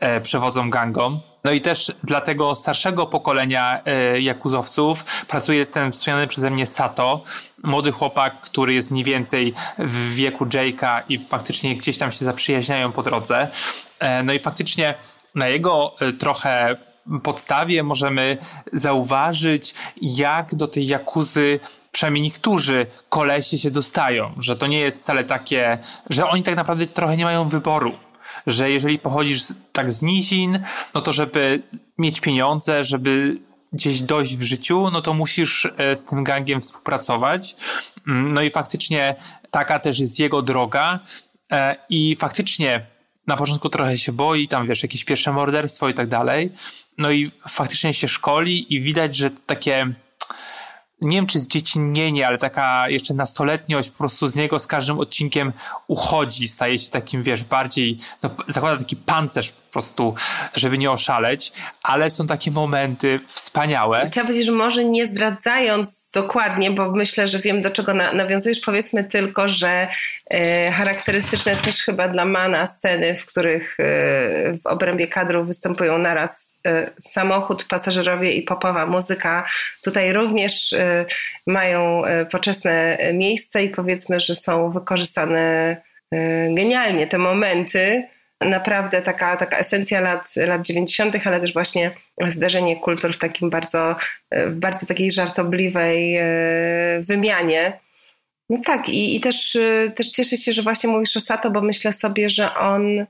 [0.00, 6.26] e, przewodzą gangom, no i też dla tego starszego pokolenia e, jakuzowców pracuje ten wspomniany
[6.26, 7.24] przeze mnie Sato,
[7.62, 12.92] młody chłopak, który jest mniej więcej w wieku Jake'a i faktycznie gdzieś tam się zaprzyjaźniają
[12.92, 13.48] po drodze.
[13.98, 14.94] E, no i faktycznie
[15.34, 16.76] na jego e, trochę
[17.22, 18.36] podstawie możemy
[18.72, 21.60] zauważyć, jak do tej jakuzy
[21.92, 25.78] przynajmniej niektórzy kolesie się dostają, że to nie jest wcale takie,
[26.10, 27.92] że oni tak naprawdę trochę nie mają wyboru.
[28.46, 30.58] Że jeżeli pochodzisz tak z nizin,
[30.94, 31.62] no to żeby
[31.98, 33.38] mieć pieniądze, żeby
[33.72, 37.56] gdzieś dojść w życiu, no to musisz e, z tym gangiem współpracować.
[38.06, 39.14] Mm, no i faktycznie
[39.50, 40.98] taka też jest jego droga.
[41.52, 42.86] E, I faktycznie
[43.26, 46.52] na początku trochę się boi, tam wiesz, jakieś pierwsze morderstwo i tak dalej.
[46.98, 49.86] No i faktycznie się szkoli i widać, że takie
[51.00, 55.52] nie wiem czy zdziecinnienie, ale taka jeszcze nastoletniość po prostu z niego z każdym odcinkiem
[55.86, 60.14] uchodzi, staje się takim, wiesz, bardziej, no, zakłada taki pancerz po prostu,
[60.54, 64.06] żeby nie oszaleć, ale są takie momenty wspaniałe.
[64.06, 68.60] Chciałam powiedzieć, że może nie zdradzając dokładnie, bo myślę, że wiem do czego na, nawiązujesz,
[68.60, 69.88] powiedzmy tylko, że
[70.30, 73.84] e, charakterystyczne też chyba dla Mana sceny, w których e,
[74.52, 79.46] w obrębie kadru występują naraz e, samochód, pasażerowie i popowa muzyka,
[79.84, 81.06] tutaj również e,
[81.46, 85.76] mają e, poczesne miejsce i powiedzmy, że są wykorzystane
[86.12, 88.08] e, genialnie te momenty,
[88.40, 91.90] naprawdę taka, taka esencja lat, lat 90., ale też właśnie
[92.28, 93.96] zderzenie kultur w takim bardzo,
[94.32, 96.26] w bardzo takiej żartobliwej e,
[97.00, 97.80] wymianie.
[98.50, 101.60] No tak, i, i też, e, też cieszę się, że właśnie mówisz o Sato, bo
[101.62, 103.06] myślę sobie, że on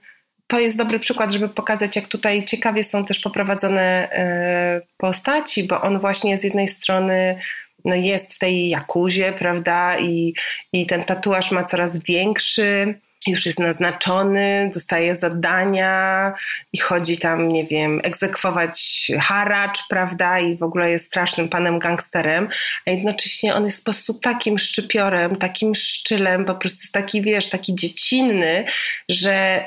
[0.46, 5.80] to jest dobry przykład, żeby pokazać, jak tutaj ciekawie są też poprowadzone e, postaci, bo
[5.80, 7.38] on właśnie z jednej strony
[7.84, 10.34] no jest w tej jakuzie, prawda, i,
[10.72, 16.32] i ten tatuaż ma coraz większy już jest naznaczony, dostaje zadania
[16.72, 22.48] i chodzi tam, nie wiem, egzekwować haracz, prawda, i w ogóle jest strasznym panem gangsterem,
[22.86, 27.48] a jednocześnie on jest po prostu takim szczypiorem, takim szczylem, po prostu jest taki, wiesz,
[27.48, 28.64] taki dziecinny,
[29.08, 29.66] że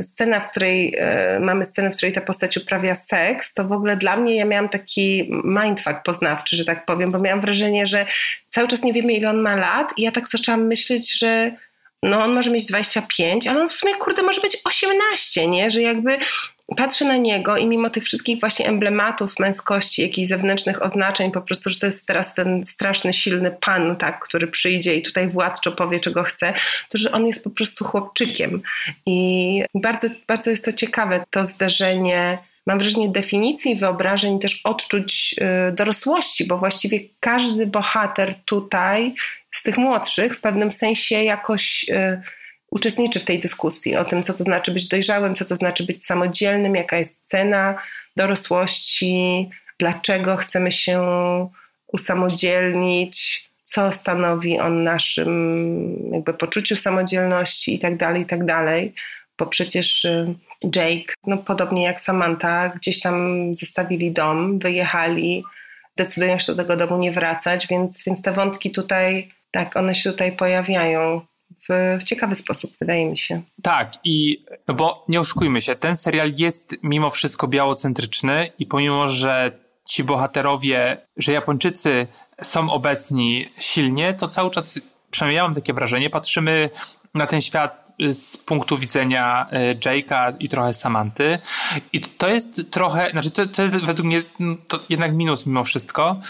[0.00, 0.94] y, scena, w której
[1.36, 4.44] y, mamy scenę, w której ta postać uprawia seks, to w ogóle dla mnie ja
[4.44, 8.06] miałam taki mindfuck poznawczy, że tak powiem, bo miałam wrażenie, że
[8.50, 11.52] cały czas nie wiemy, ile on ma lat i ja tak zaczęłam myśleć, że
[12.02, 15.70] no on może mieć 25, ale on w sumie, kurde, może być 18, nie?
[15.70, 16.18] Że jakby
[16.76, 21.70] patrzę na niego i mimo tych wszystkich właśnie emblematów męskości, jakichś zewnętrznych oznaczeń, po prostu,
[21.70, 26.00] że to jest teraz ten straszny, silny pan, tak, który przyjdzie i tutaj władczo powie,
[26.00, 26.54] czego chce,
[26.88, 28.62] to że on jest po prostu chłopczykiem.
[29.06, 35.34] I bardzo, bardzo jest to ciekawe, to zderzenie mam wrażenie, definicji, wyobrażeń, też odczuć
[35.68, 39.14] y, dorosłości, bo właściwie każdy bohater tutaj
[39.52, 42.20] z tych młodszych w pewnym sensie jakoś y,
[42.70, 46.04] uczestniczy w tej dyskusji o tym, co to znaczy być dojrzałym, co to znaczy być
[46.04, 47.78] samodzielnym, jaka jest cena
[48.16, 51.00] dorosłości, dlaczego chcemy się
[51.86, 58.46] usamodzielnić, co stanowi on naszym jakby poczuciu samodzielności i tak dalej, i tak
[59.38, 65.44] bo przecież y, Jake, no podobnie jak Samantha, gdzieś tam zostawili dom, wyjechali,
[65.96, 70.12] decydują się do tego domu nie wracać, więc, więc te wątki tutaj, tak, one się
[70.12, 71.20] tutaj pojawiają.
[71.68, 73.42] W, w, ciekawy sposób, wydaje mi się.
[73.62, 79.08] Tak, i no bo nie oszukujmy się, ten serial jest mimo wszystko białocentryczny i pomimo,
[79.08, 79.52] że
[79.84, 82.06] ci bohaterowie, że Japończycy
[82.42, 86.70] są obecni silnie, to cały czas, przynajmniej ja mam takie wrażenie, patrzymy
[87.14, 91.38] na ten świat z punktu widzenia e, Jake'a i trochę Samanty.
[91.92, 95.64] I to jest trochę, znaczy to, to jest według mnie mm, to jednak minus mimo
[95.64, 96.20] wszystko,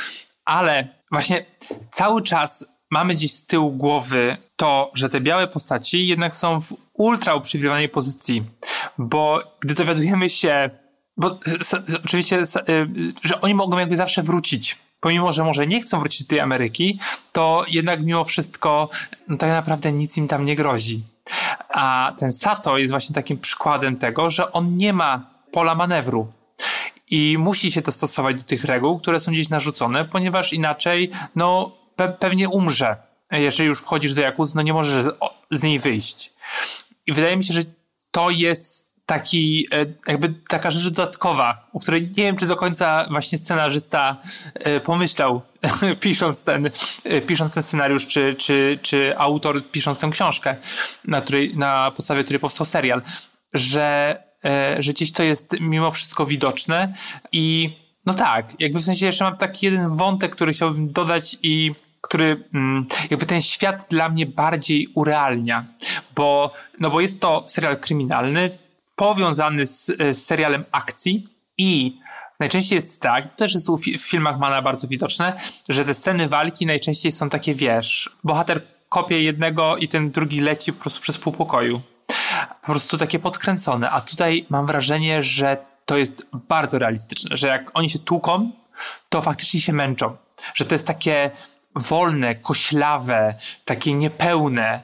[0.45, 1.47] ale właśnie
[1.91, 6.75] cały czas mamy gdzieś z tyłu głowy to, że te białe postaci jednak są w
[6.93, 8.45] ultra uprzywilejowanej pozycji,
[8.99, 10.71] bo gdy dowiadujemy się,
[11.17, 11.39] bo
[12.05, 12.45] oczywiście, y,
[13.23, 16.99] że oni mogą jakby zawsze wrócić pomimo, że może nie chcą wrócić do tej Ameryki,
[17.33, 18.89] to jednak mimo wszystko
[19.29, 21.03] no, tak naprawdę nic im tam nie grozi.
[21.69, 25.21] A ten Sato jest właśnie takim przykładem tego, że on nie ma
[25.53, 26.33] pola manewru
[27.11, 32.09] i musi się dostosować do tych reguł, które są gdzieś narzucone, ponieważ inaczej, no, pe
[32.09, 32.97] pewnie umrze.
[33.31, 35.15] Jeżeli już wchodzisz do Jakuz, no nie możesz
[35.51, 36.33] z, niej wyjść.
[37.07, 37.63] I wydaje mi się, że
[38.11, 43.07] to jest taki, e, jakby taka rzecz dodatkowa, o której nie wiem, czy do końca
[43.11, 44.17] właśnie scenarzysta
[44.55, 45.43] e, pomyślał,
[46.01, 46.71] pisząc ten,
[47.05, 50.57] e, pisząc ten scenariusz, czy, czy, czy autor pisząc tę książkę,
[51.05, 53.03] na, której, na podstawie której powstał serial,
[53.55, 54.23] że,
[54.79, 56.95] że gdzieś to jest mimo wszystko widoczne
[57.33, 61.75] i no tak, jakby w sensie jeszcze mam taki jeden wątek, który chciałbym dodać i
[62.01, 65.65] który mm, jakby ten świat dla mnie bardziej urealnia,
[66.15, 68.51] bo, no bo jest to serial kryminalny,
[68.97, 71.29] powiązany z, z serialem akcji
[71.59, 71.99] i
[72.41, 76.67] najczęściej jest tak, to też jest w filmach Mana bardzo widoczne, że te sceny walki
[76.67, 81.33] najczęściej są takie, wiesz, bohater kopie jednego i ten drugi leci po prostu przez pół
[81.33, 81.81] pokoju.
[82.61, 83.91] Po prostu takie podkręcone.
[83.91, 88.51] A tutaj mam wrażenie, że to jest bardzo realistyczne, że jak oni się tłuką,
[89.09, 90.17] to faktycznie się męczą.
[90.55, 91.31] Że to jest takie
[91.77, 93.35] wolne, koślawe,
[93.65, 94.81] takie niepełne,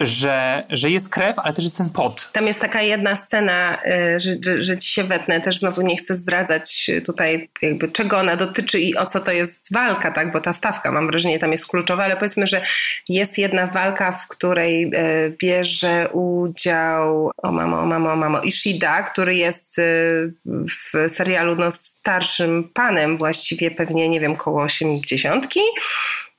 [0.00, 2.28] że, że jest krew, ale też jest ten pot.
[2.32, 5.96] Tam jest taka jedna scena, y, że, że, że ci się wetnę, też znowu nie
[5.96, 10.40] chcę zdradzać tutaj jakby czego ona dotyczy i o co to jest walka, tak, bo
[10.40, 12.62] ta stawka mam wrażenie tam jest kluczowa, ale powiedzmy, że
[13.08, 19.02] jest jedna walka, w której y, bierze udział o mamo, o mamo, o mamo Ishida,
[19.02, 25.60] który jest y, w serialu no, starszym panem właściwie pewnie, nie wiem, koło osiemdziesiątki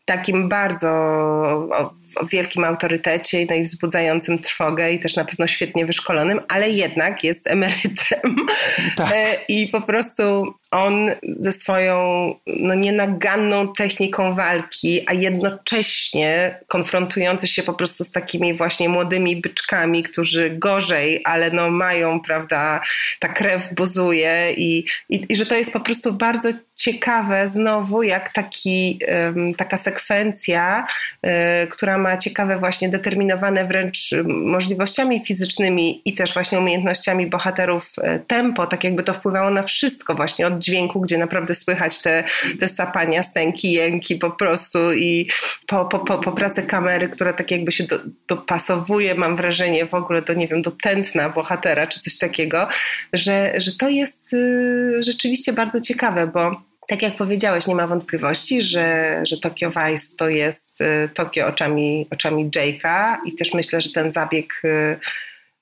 [0.08, 0.90] takim bardzo
[2.20, 7.24] o wielkim autorytecie no i wzbudzającym trwogę i też na pewno świetnie wyszkolonym, ale jednak
[7.24, 8.36] jest emerytem.
[8.96, 9.12] Tak.
[9.14, 11.96] E, I po prostu on ze swoją
[12.48, 20.04] no, nienaganną techniką walki, a jednocześnie konfrontujący się po prostu z takimi właśnie młodymi byczkami,
[20.04, 22.82] którzy gorzej, ale no mają, prawda,
[23.20, 28.34] ta krew buzuje i, i, i że to jest po prostu bardzo ciekawe znowu, jak
[28.34, 30.88] taki, um, taka sekwencja,
[31.24, 31.34] um,
[31.70, 38.68] która ma ciekawe właśnie determinowane wręcz możliwościami fizycznymi i też właśnie umiejętnościami bohaterów e, tempo,
[38.68, 42.24] tak jakby to wpływało na wszystko właśnie od dźwięku, gdzie naprawdę słychać te,
[42.60, 45.30] te sapania, stęki, jęki po prostu i
[45.68, 49.94] po, po, po, po pracy kamery, która tak jakby się do, dopasowuje, mam wrażenie w
[49.94, 52.68] ogóle do, nie wiem, do tętna bohatera czy coś takiego,
[53.14, 58.62] że, że to jest y, rzeczywiście bardzo ciekawe, bo tak jak powiedziałeś, nie ma wątpliwości,
[58.62, 63.92] że, że Tokyo Vice to jest y, Tokio oczami, oczami Jake'a i też myślę, że
[63.92, 65.00] ten zabieg, y,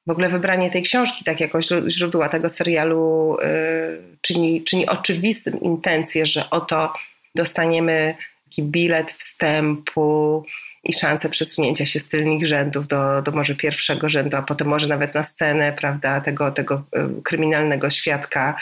[0.07, 6.25] w ogóle wybranie tej książki tak jako źródła tego serialu y, czyni, czyni oczywistym intencję,
[6.25, 6.93] że oto
[7.35, 8.15] dostaniemy
[8.45, 10.45] taki bilet wstępu
[10.83, 14.87] i szansę przesunięcia się z tylnych rzędów do, do może pierwszego rzędu, a potem może
[14.87, 16.83] nawet na scenę, prawda, tego, tego
[17.23, 18.55] kryminalnego świadka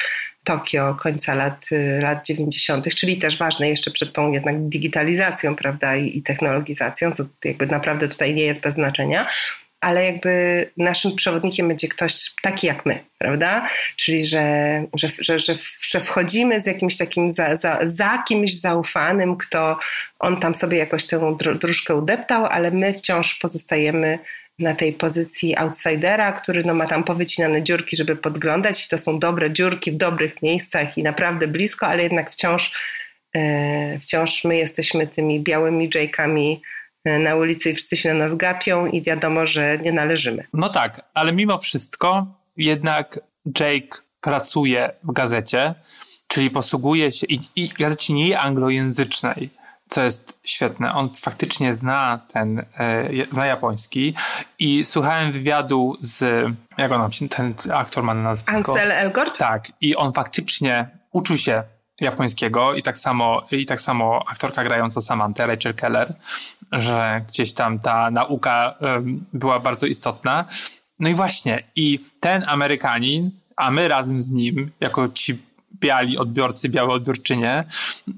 [0.44, 5.96] Tokio końca lat, y, lat 90., czyli też ważne jeszcze przed tą jednak digitalizacją, prawda,
[5.96, 9.28] i, i technologizacją, co jakby naprawdę tutaj nie jest bez znaczenia,
[9.84, 13.68] ale jakby naszym przewodnikiem będzie ktoś taki jak my, prawda?
[13.96, 14.44] Czyli, że,
[14.96, 19.80] że, że, że, że wchodzimy z jakimś takim, za, za, za kimś zaufanym, kto
[20.20, 24.20] on tam sobie jakoś tę dróżkę udeptał, ale my wciąż pozostajemy
[24.60, 28.88] na tej pozycji outsidera, który no ma tam powycinane dziurki, żeby podglądać.
[28.88, 32.72] To są dobre dziurki w dobrych miejscach i naprawdę blisko, ale jednak wciąż,
[33.36, 36.58] e, wciąż my jesteśmy tymi białymi Jake'ami
[37.06, 40.48] na ulicy i wszyscy się na nas gapią i wiadomo, że nie należymy.
[40.54, 42.26] No tak, ale mimo wszystko
[42.58, 43.20] jednak
[43.60, 45.74] Jake pracuje w gazecie,
[46.28, 49.50] czyli posługuje się i, i gazecie nie anglojęzycznej
[49.90, 54.14] co jest świetne, on faktycznie zna ten, e, zna japoński
[54.60, 56.46] i słuchałem wywiadu z,
[56.78, 58.56] jak on się, ten aktor ma na nazwisko?
[58.56, 59.38] Ansel Elgort?
[59.38, 61.64] Tak, i on faktycznie uczył się
[62.02, 66.14] japońskiego i tak samo, i tak samo aktorka grająca Samantha, Rachel Keller,
[66.74, 68.76] że gdzieś tam ta nauka
[69.34, 70.46] była bardzo istotna.
[71.00, 75.40] No i właśnie, i ten Amerykanin, a my razem z nim, jako ci
[75.84, 77.64] biali odbiorcy, białe odbiorczynie,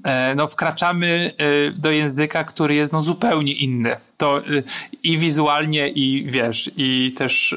[0.04, 3.96] e, no wkraczamy e, do języka, który jest no zupełnie inny.
[4.16, 4.42] To e,
[5.02, 7.56] i wizualnie, i wiesz, i też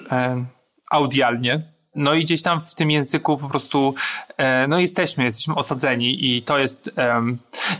[0.92, 1.62] audialnie.
[1.96, 3.96] No i gdzieś tam w tym języku po prostu,
[4.68, 6.92] no jesteśmy, jesteśmy osadzeni i to jest,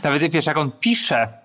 [0.02, 1.39] nawet wiesz, jak on pisze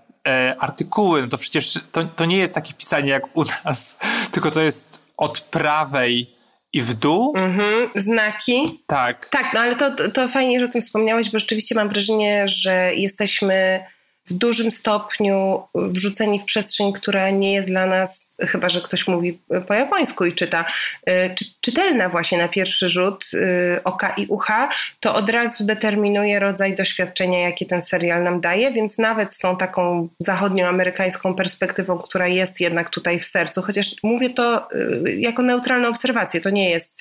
[0.59, 3.97] artykuły, no to przecież to, to nie jest takie pisanie jak u nas,
[4.31, 6.35] tylko to jest od prawej
[6.73, 7.33] i w dół.
[7.37, 8.83] Mhm, znaki.
[8.87, 9.29] Tak.
[9.29, 12.91] Tak, no ale to, to fajnie, że o tym wspomniałeś, bo rzeczywiście mam wrażenie, że
[12.95, 13.79] jesteśmy
[14.27, 19.39] w dużym stopniu wrzuceni w przestrzeń, która nie jest dla nas chyba że ktoś mówi
[19.67, 20.65] po japońsku i czyta,
[21.09, 24.69] y, czy, czytelna właśnie na pierwszy rzut y, oka i ucha,
[24.99, 29.57] to od razu determinuje rodzaj doświadczenia, jakie ten serial nam daje, więc nawet z tą
[29.57, 34.67] taką zachodnioamerykańską perspektywą, która jest jednak tutaj w sercu, chociaż mówię to
[35.05, 36.99] y, jako neutralną obserwację, to nie jest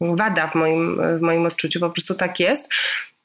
[0.00, 2.68] wada w moim, w moim odczuciu, po prostu tak jest,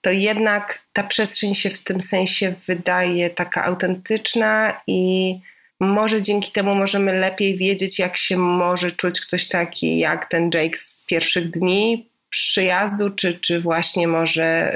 [0.02, 5.34] to jednak ta przestrzeń się w tym sensie wydaje taka autentyczna i
[5.80, 10.78] może dzięki temu możemy lepiej wiedzieć, jak się może czuć ktoś taki jak ten Jake
[10.78, 14.76] z pierwszych dni przyjazdu, czy, czy właśnie może,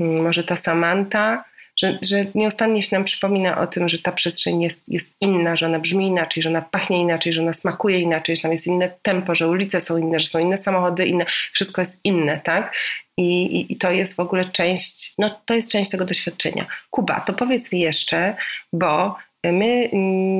[0.00, 1.44] yy, może ta Samantha.
[1.80, 5.66] Że, że nieustannie się nam przypomina o tym, że ta przestrzeń jest, jest inna, że
[5.66, 8.90] ona brzmi inaczej, że ona pachnie inaczej, że ona smakuje inaczej, że tam jest inne
[9.02, 12.76] tempo, że ulice są inne, że są inne samochody, inne, wszystko jest inne, tak?
[13.16, 16.66] I, i, I, to jest w ogóle część, no to jest część tego doświadczenia.
[16.90, 18.36] Kuba, to powiedz mi jeszcze,
[18.72, 19.16] bo
[19.52, 19.88] My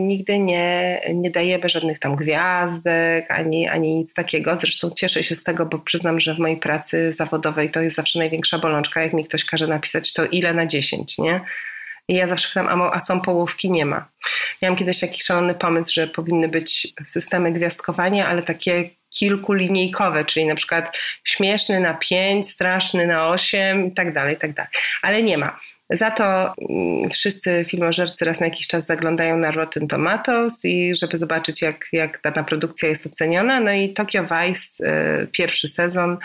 [0.07, 4.57] nigdy nie, nie dajemy żadnych tam gwiazdek ani, ani nic takiego.
[4.57, 8.19] Zresztą cieszę się z tego, bo przyznam, że w mojej pracy zawodowej to jest zawsze
[8.19, 9.03] największa bolączka.
[9.03, 11.41] Jak mi ktoś każe napisać, to ile na 10, nie?
[12.09, 13.71] I ja zawsze pytam, a, są połówki?
[13.71, 14.09] Nie ma.
[14.63, 20.55] Miałam kiedyś taki szalony pomysł, że powinny być systemy gwiazdkowania, ale takie kilkulinijkowe, czyli na
[20.55, 24.71] przykład śmieszny na 5, straszny na 8 i tak dalej, i tak dalej.
[25.03, 25.61] Ale nie ma.
[25.91, 31.19] Za to mm, wszyscy filmożercy raz na jakiś czas zaglądają na Rotten Tomatoes i żeby
[31.19, 33.61] zobaczyć jak, jak dana produkcja jest oceniona.
[33.61, 34.87] No i Tokyo Vice,
[35.23, 36.19] y, pierwszy sezon,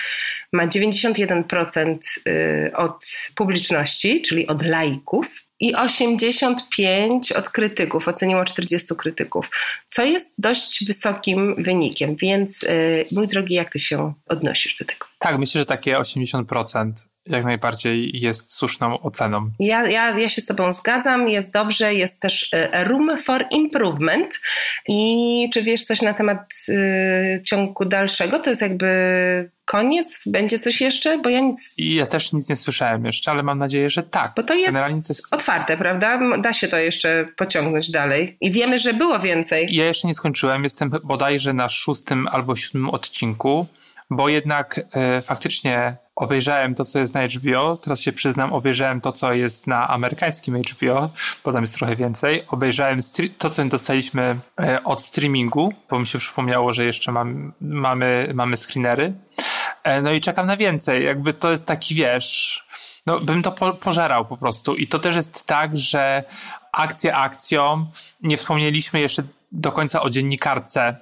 [0.53, 1.97] ma 91%
[2.27, 3.05] y, od
[3.35, 5.27] publiczności, czyli od lajków
[5.59, 9.49] i 85 od krytyków, oceniło 40 krytyków,
[9.89, 15.05] co jest dość wysokim wynikiem, więc y, mój drogi, jak ty się odnosisz do tego?
[15.19, 16.91] Tak, myślę, że takie 80%
[17.27, 19.51] jak najbardziej jest słuszną oceną.
[19.59, 24.39] Ja, ja, ja się z Tobą zgadzam, jest dobrze, jest też e, room for improvement.
[24.87, 28.39] I czy wiesz coś na temat y, ciągu dalszego?
[28.39, 30.23] To jest jakby koniec?
[30.25, 31.17] Będzie coś jeszcze?
[31.17, 31.73] Bo ja nic.
[31.77, 34.33] I ja też nic nie słyszałem jeszcze, ale mam nadzieję, że tak.
[34.35, 36.19] Bo to jest, to jest, otwarte, prawda?
[36.37, 38.37] Da się to jeszcze pociągnąć dalej.
[38.41, 39.75] I wiemy, że było więcej.
[39.75, 43.67] Ja jeszcze nie skończyłem, jestem bodajże na szóstym albo siódmym odcinku
[44.11, 49.11] bo jednak e, faktycznie obejrzałem to, co jest na HBO, teraz się przyznam, obejrzałem to,
[49.11, 51.09] co jest na amerykańskim HBO,
[51.45, 52.43] bo tam jest trochę więcej.
[52.47, 52.99] Obejrzałem
[53.37, 58.57] to, co dostaliśmy e, od streamingu, bo mi się przypomniało, że jeszcze mam, mamy, mamy
[58.57, 59.13] screenery.
[59.83, 61.05] E, no i czekam na więcej.
[61.05, 62.63] Jakby to jest taki, wiesz,
[63.05, 64.75] no bym to po, pożerał po prostu.
[64.75, 66.23] I to też jest tak, że
[66.71, 67.85] akcja akcją,
[68.21, 70.95] nie wspomnieliśmy jeszcze do końca o dziennikarce,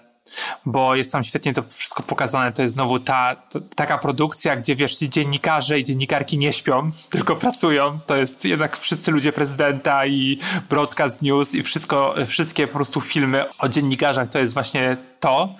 [0.65, 2.51] bo jest tam świetnie to wszystko pokazane.
[2.51, 7.35] To jest znowu ta, ta, taka produkcja, gdzie wiesz, dziennikarze i dziennikarki nie śpią, tylko
[7.35, 7.99] pracują.
[8.07, 13.45] To jest jednak wszyscy ludzie prezydenta i broadcast news i wszystko, wszystkie po prostu filmy
[13.57, 15.55] o dziennikarzach to jest właśnie to.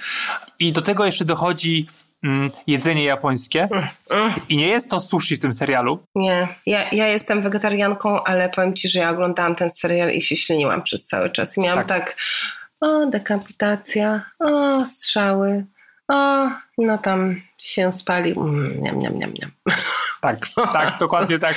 [0.60, 1.88] I do tego jeszcze dochodzi
[2.24, 3.70] mm, jedzenie japońskie.
[4.50, 6.00] I nie jest to sushi w tym serialu.
[6.16, 10.36] Nie, ja, ja jestem wegetarianką, ale powiem ci, że ja oglądałam ten serial i się
[10.36, 11.58] śliniłam przez cały czas.
[11.58, 12.16] I miałam tak, tak
[12.82, 15.66] o dekapitacja, o strzały,
[16.08, 19.52] o no tam się spali, mm, niam, niam, niam, niam.
[20.22, 21.56] Tak, tak, dokładnie tak.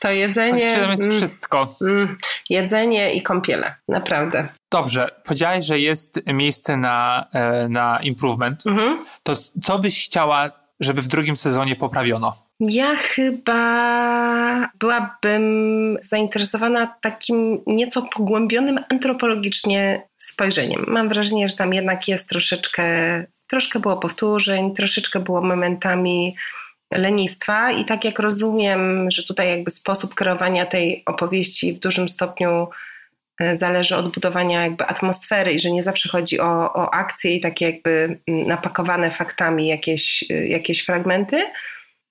[0.00, 0.76] To jedzenie.
[0.80, 1.74] Tak, jest mm, wszystko.
[1.80, 2.16] Mm,
[2.50, 4.48] jedzenie i kąpiele, naprawdę.
[4.72, 8.66] Dobrze, powiedziałeś, że jest miejsce na, e, na improvement.
[8.66, 9.04] Mhm.
[9.22, 12.36] To co byś chciała, żeby w drugim sezonie poprawiono?
[12.60, 20.84] Ja chyba byłabym zainteresowana takim nieco pogłębionym antropologicznie spojrzeniem.
[20.88, 22.84] Mam wrażenie, że tam jednak jest troszeczkę,
[23.46, 26.36] troszkę było powtórzeń, troszeczkę było momentami
[26.94, 32.68] lenistwa i tak jak rozumiem, że tutaj jakby sposób kreowania tej opowieści w dużym stopniu
[33.40, 37.40] e, zależy od budowania jakby atmosfery i że nie zawsze chodzi o, o akcje i
[37.40, 41.42] takie jakby mm, napakowane faktami jakieś, e, jakieś fragmenty,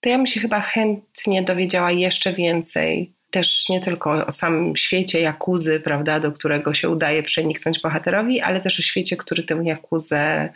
[0.01, 3.13] to ja bym się chyba chętnie dowiedziała jeszcze więcej.
[3.31, 8.61] Też nie tylko o samym świecie Jakuzy, prawda, do którego się udaje przeniknąć bohaterowi, ale
[8.61, 10.49] też o świecie, który tę Jakuzę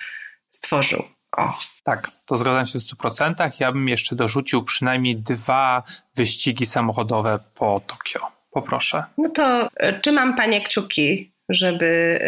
[0.49, 1.03] stworzył.
[1.38, 1.53] O.
[1.84, 3.51] Tak, to zgadzam się w 100%.
[3.59, 5.84] Ja bym jeszcze dorzucił przynajmniej dwa
[6.15, 8.19] wyścigi samochodowe po Tokio.
[8.51, 9.03] Poproszę.
[9.17, 12.19] No to e, trzymam panie kciuki, żeby,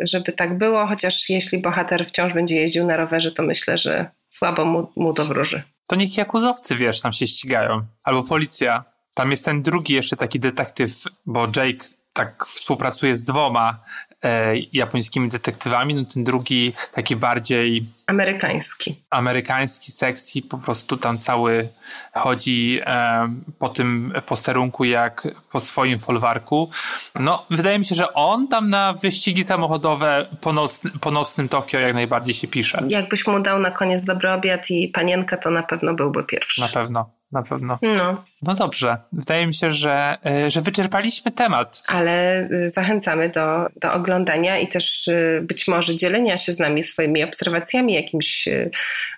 [0.00, 4.10] e, żeby tak było, chociaż jeśli bohater wciąż będzie jeździł na rowerze, to myślę, że
[4.28, 5.62] słabo mu, mu to wróży.
[5.88, 7.82] To niech jakuzowcy, wiesz, tam się ścigają.
[8.02, 8.84] Albo policja.
[9.14, 13.78] Tam jest ten drugi jeszcze taki detektyw, bo Jake tak współpracuje z dwoma
[14.24, 18.96] e, japońskimi detektywami, no ten drugi taki bardziej amerykański.
[19.10, 21.68] Amerykański, sexy, po prostu tam cały
[22.14, 26.70] chodzi e, po tym posterunku jak po swoim folwarku.
[27.14, 31.80] No, wydaje mi się, że on tam na wyścigi samochodowe po, noc, po nocnym Tokio
[31.80, 32.82] jak najbardziej się pisze.
[32.88, 36.60] Jakbyś mu dał na koniec dobry obiad i panienkę, to na pewno byłby pierwszy.
[36.60, 37.78] Na pewno na pewno.
[37.82, 38.24] No.
[38.42, 38.96] No dobrze.
[39.12, 41.82] Wydaje mi się, że, e, że wyczerpaliśmy temat.
[41.86, 46.82] Ale y, zachęcamy do, do oglądania i też y, być może dzielenia się z nami
[46.82, 48.70] swoimi obserwacjami jakimś y,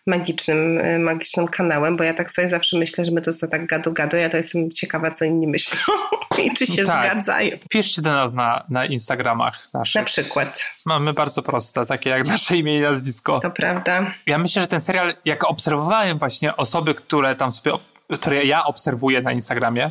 [0.06, 3.92] magicznym, magicznym kanałem, bo ja tak sobie zawsze myślę, że my tu za tak gadu
[3.92, 5.78] gadu, ja to jestem ciekawa, co inni myślą
[6.44, 7.06] i czy się tak.
[7.06, 7.56] zgadzają.
[7.70, 10.00] Piszcie do nas na, na Instagramach naszych.
[10.00, 10.64] Na przykład.
[10.86, 13.40] Mamy bardzo proste, takie jak nasze imię i nazwisko.
[13.40, 14.14] To prawda.
[14.26, 17.72] Ja myślę, że ten serial, jak obserwowałem właśnie osoby, które tam sobie
[18.20, 19.90] które ja obserwuję na Instagramie,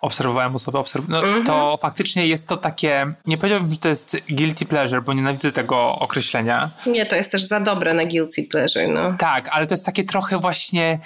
[0.00, 1.46] obserwowałem osoby, obserw no, mm -hmm.
[1.46, 5.98] to faktycznie jest to takie, nie powiedziałbym, że to jest guilty pleasure, bo nienawidzę tego
[5.98, 6.70] określenia.
[6.86, 9.14] Nie, to jest też za dobre na guilty pleasure, no.
[9.18, 10.98] Tak, ale to jest takie trochę właśnie,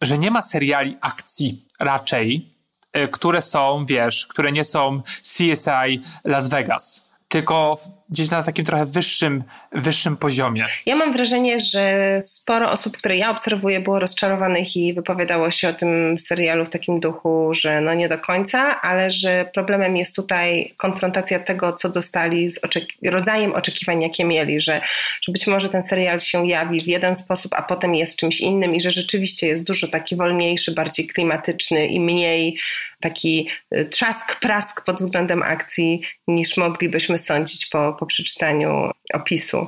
[0.00, 2.50] że nie ma seriali akcji raczej,
[2.96, 7.76] y, które są, wiesz, które nie są CSI Las Vegas tylko
[8.12, 10.64] gdzieś na takim trochę wyższym, wyższym poziomie.
[10.86, 15.72] Ja mam wrażenie, że sporo osób, które ja obserwuję, było rozczarowanych i wypowiadało się o
[15.72, 20.74] tym serialu w takim duchu, że no nie do końca, ale że problemem jest tutaj
[20.76, 24.80] konfrontacja tego, co dostali z oczek- rodzajem oczekiwań, jakie mieli, że,
[25.22, 28.74] że być może ten serial się jawi w jeden sposób, a potem jest czymś innym
[28.74, 32.58] i że rzeczywiście jest dużo taki wolniejszy, bardziej klimatyczny i mniej
[33.00, 33.48] taki
[33.78, 39.66] y, trzask, prask pod względem akcji, niż moglibyśmy sądzić po, po przeczytaniu opisu.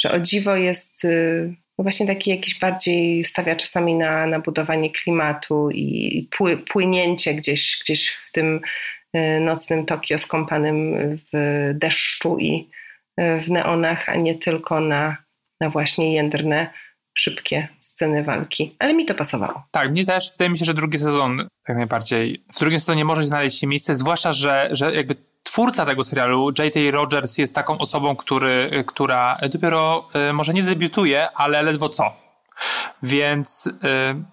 [0.00, 4.90] Że o dziwo jest y, no właśnie taki jakiś bardziej stawia czasami na, na budowanie
[4.90, 8.60] klimatu i pły, płynięcie gdzieś, gdzieś w tym
[9.16, 10.96] y, nocnym Tokio skąpanym
[11.32, 12.68] w deszczu i
[13.18, 15.16] w neonach, a nie tylko na,
[15.60, 16.70] na właśnie jędrne,
[17.14, 19.62] szybkie sceny walki, ale mi to pasowało.
[19.70, 20.32] Tak, mnie też.
[20.32, 23.96] Wydaje mi się, że drugi sezon jak najbardziej, w drugim sezonie może znaleźć się miejsce,
[23.96, 26.90] zwłaszcza, że, że jakby twórca tego serialu, J.T.
[26.90, 32.12] Rogers, jest taką osobą, który, która dopiero y, może nie debiutuje, ale ledwo co.
[33.02, 33.70] Więc y,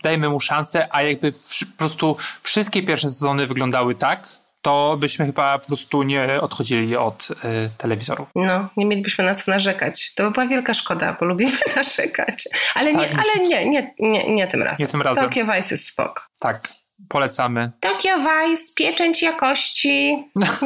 [0.03, 4.27] dajmy mu szansę, a jakby w, po prostu wszystkie pierwsze sezony wyglądały tak,
[4.61, 8.29] to byśmy chyba po prostu nie odchodzili od y, telewizorów.
[8.35, 10.13] No, nie mielibyśmy na co narzekać.
[10.13, 12.43] To by była wielka szkoda, bo lubimy narzekać.
[12.75, 14.85] Ale, tak, nie, ale nie, nie, nie, nie tym razem.
[14.85, 15.23] Nie tym razem.
[15.23, 16.29] Tokyo Vice jest spok.
[16.39, 16.69] Tak,
[17.07, 17.71] polecamy.
[17.79, 20.23] Tokyo Vice, pieczęć jakości.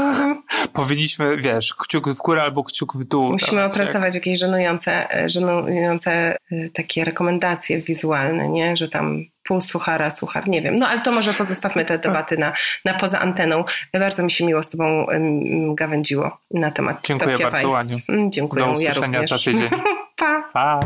[0.74, 3.32] Powinniśmy, wiesz, kciuk w górę albo kciuk w dół.
[3.32, 4.26] Musimy opracować jak...
[4.26, 8.78] jakieś żenujące, żenujące e, takie rekomendacje wizualne, nie?
[8.78, 10.78] Że tam pół suchara, suchar, nie wiem.
[10.78, 12.54] No ale to może pozostawmy te debaty na,
[12.86, 13.64] na poza anteną.
[13.94, 17.80] Bardzo mi się miło z tobą um, gawędziło na temat Dziękuję Tokyo bardzo, Vice.
[17.80, 17.98] Aniu.
[18.10, 19.70] Mm, dziękuję, Do usłyszenia ja za tydzień.
[20.20, 20.44] pa.
[20.54, 20.80] pa.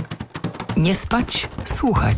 [0.78, 2.18] Nie spać, słuchać.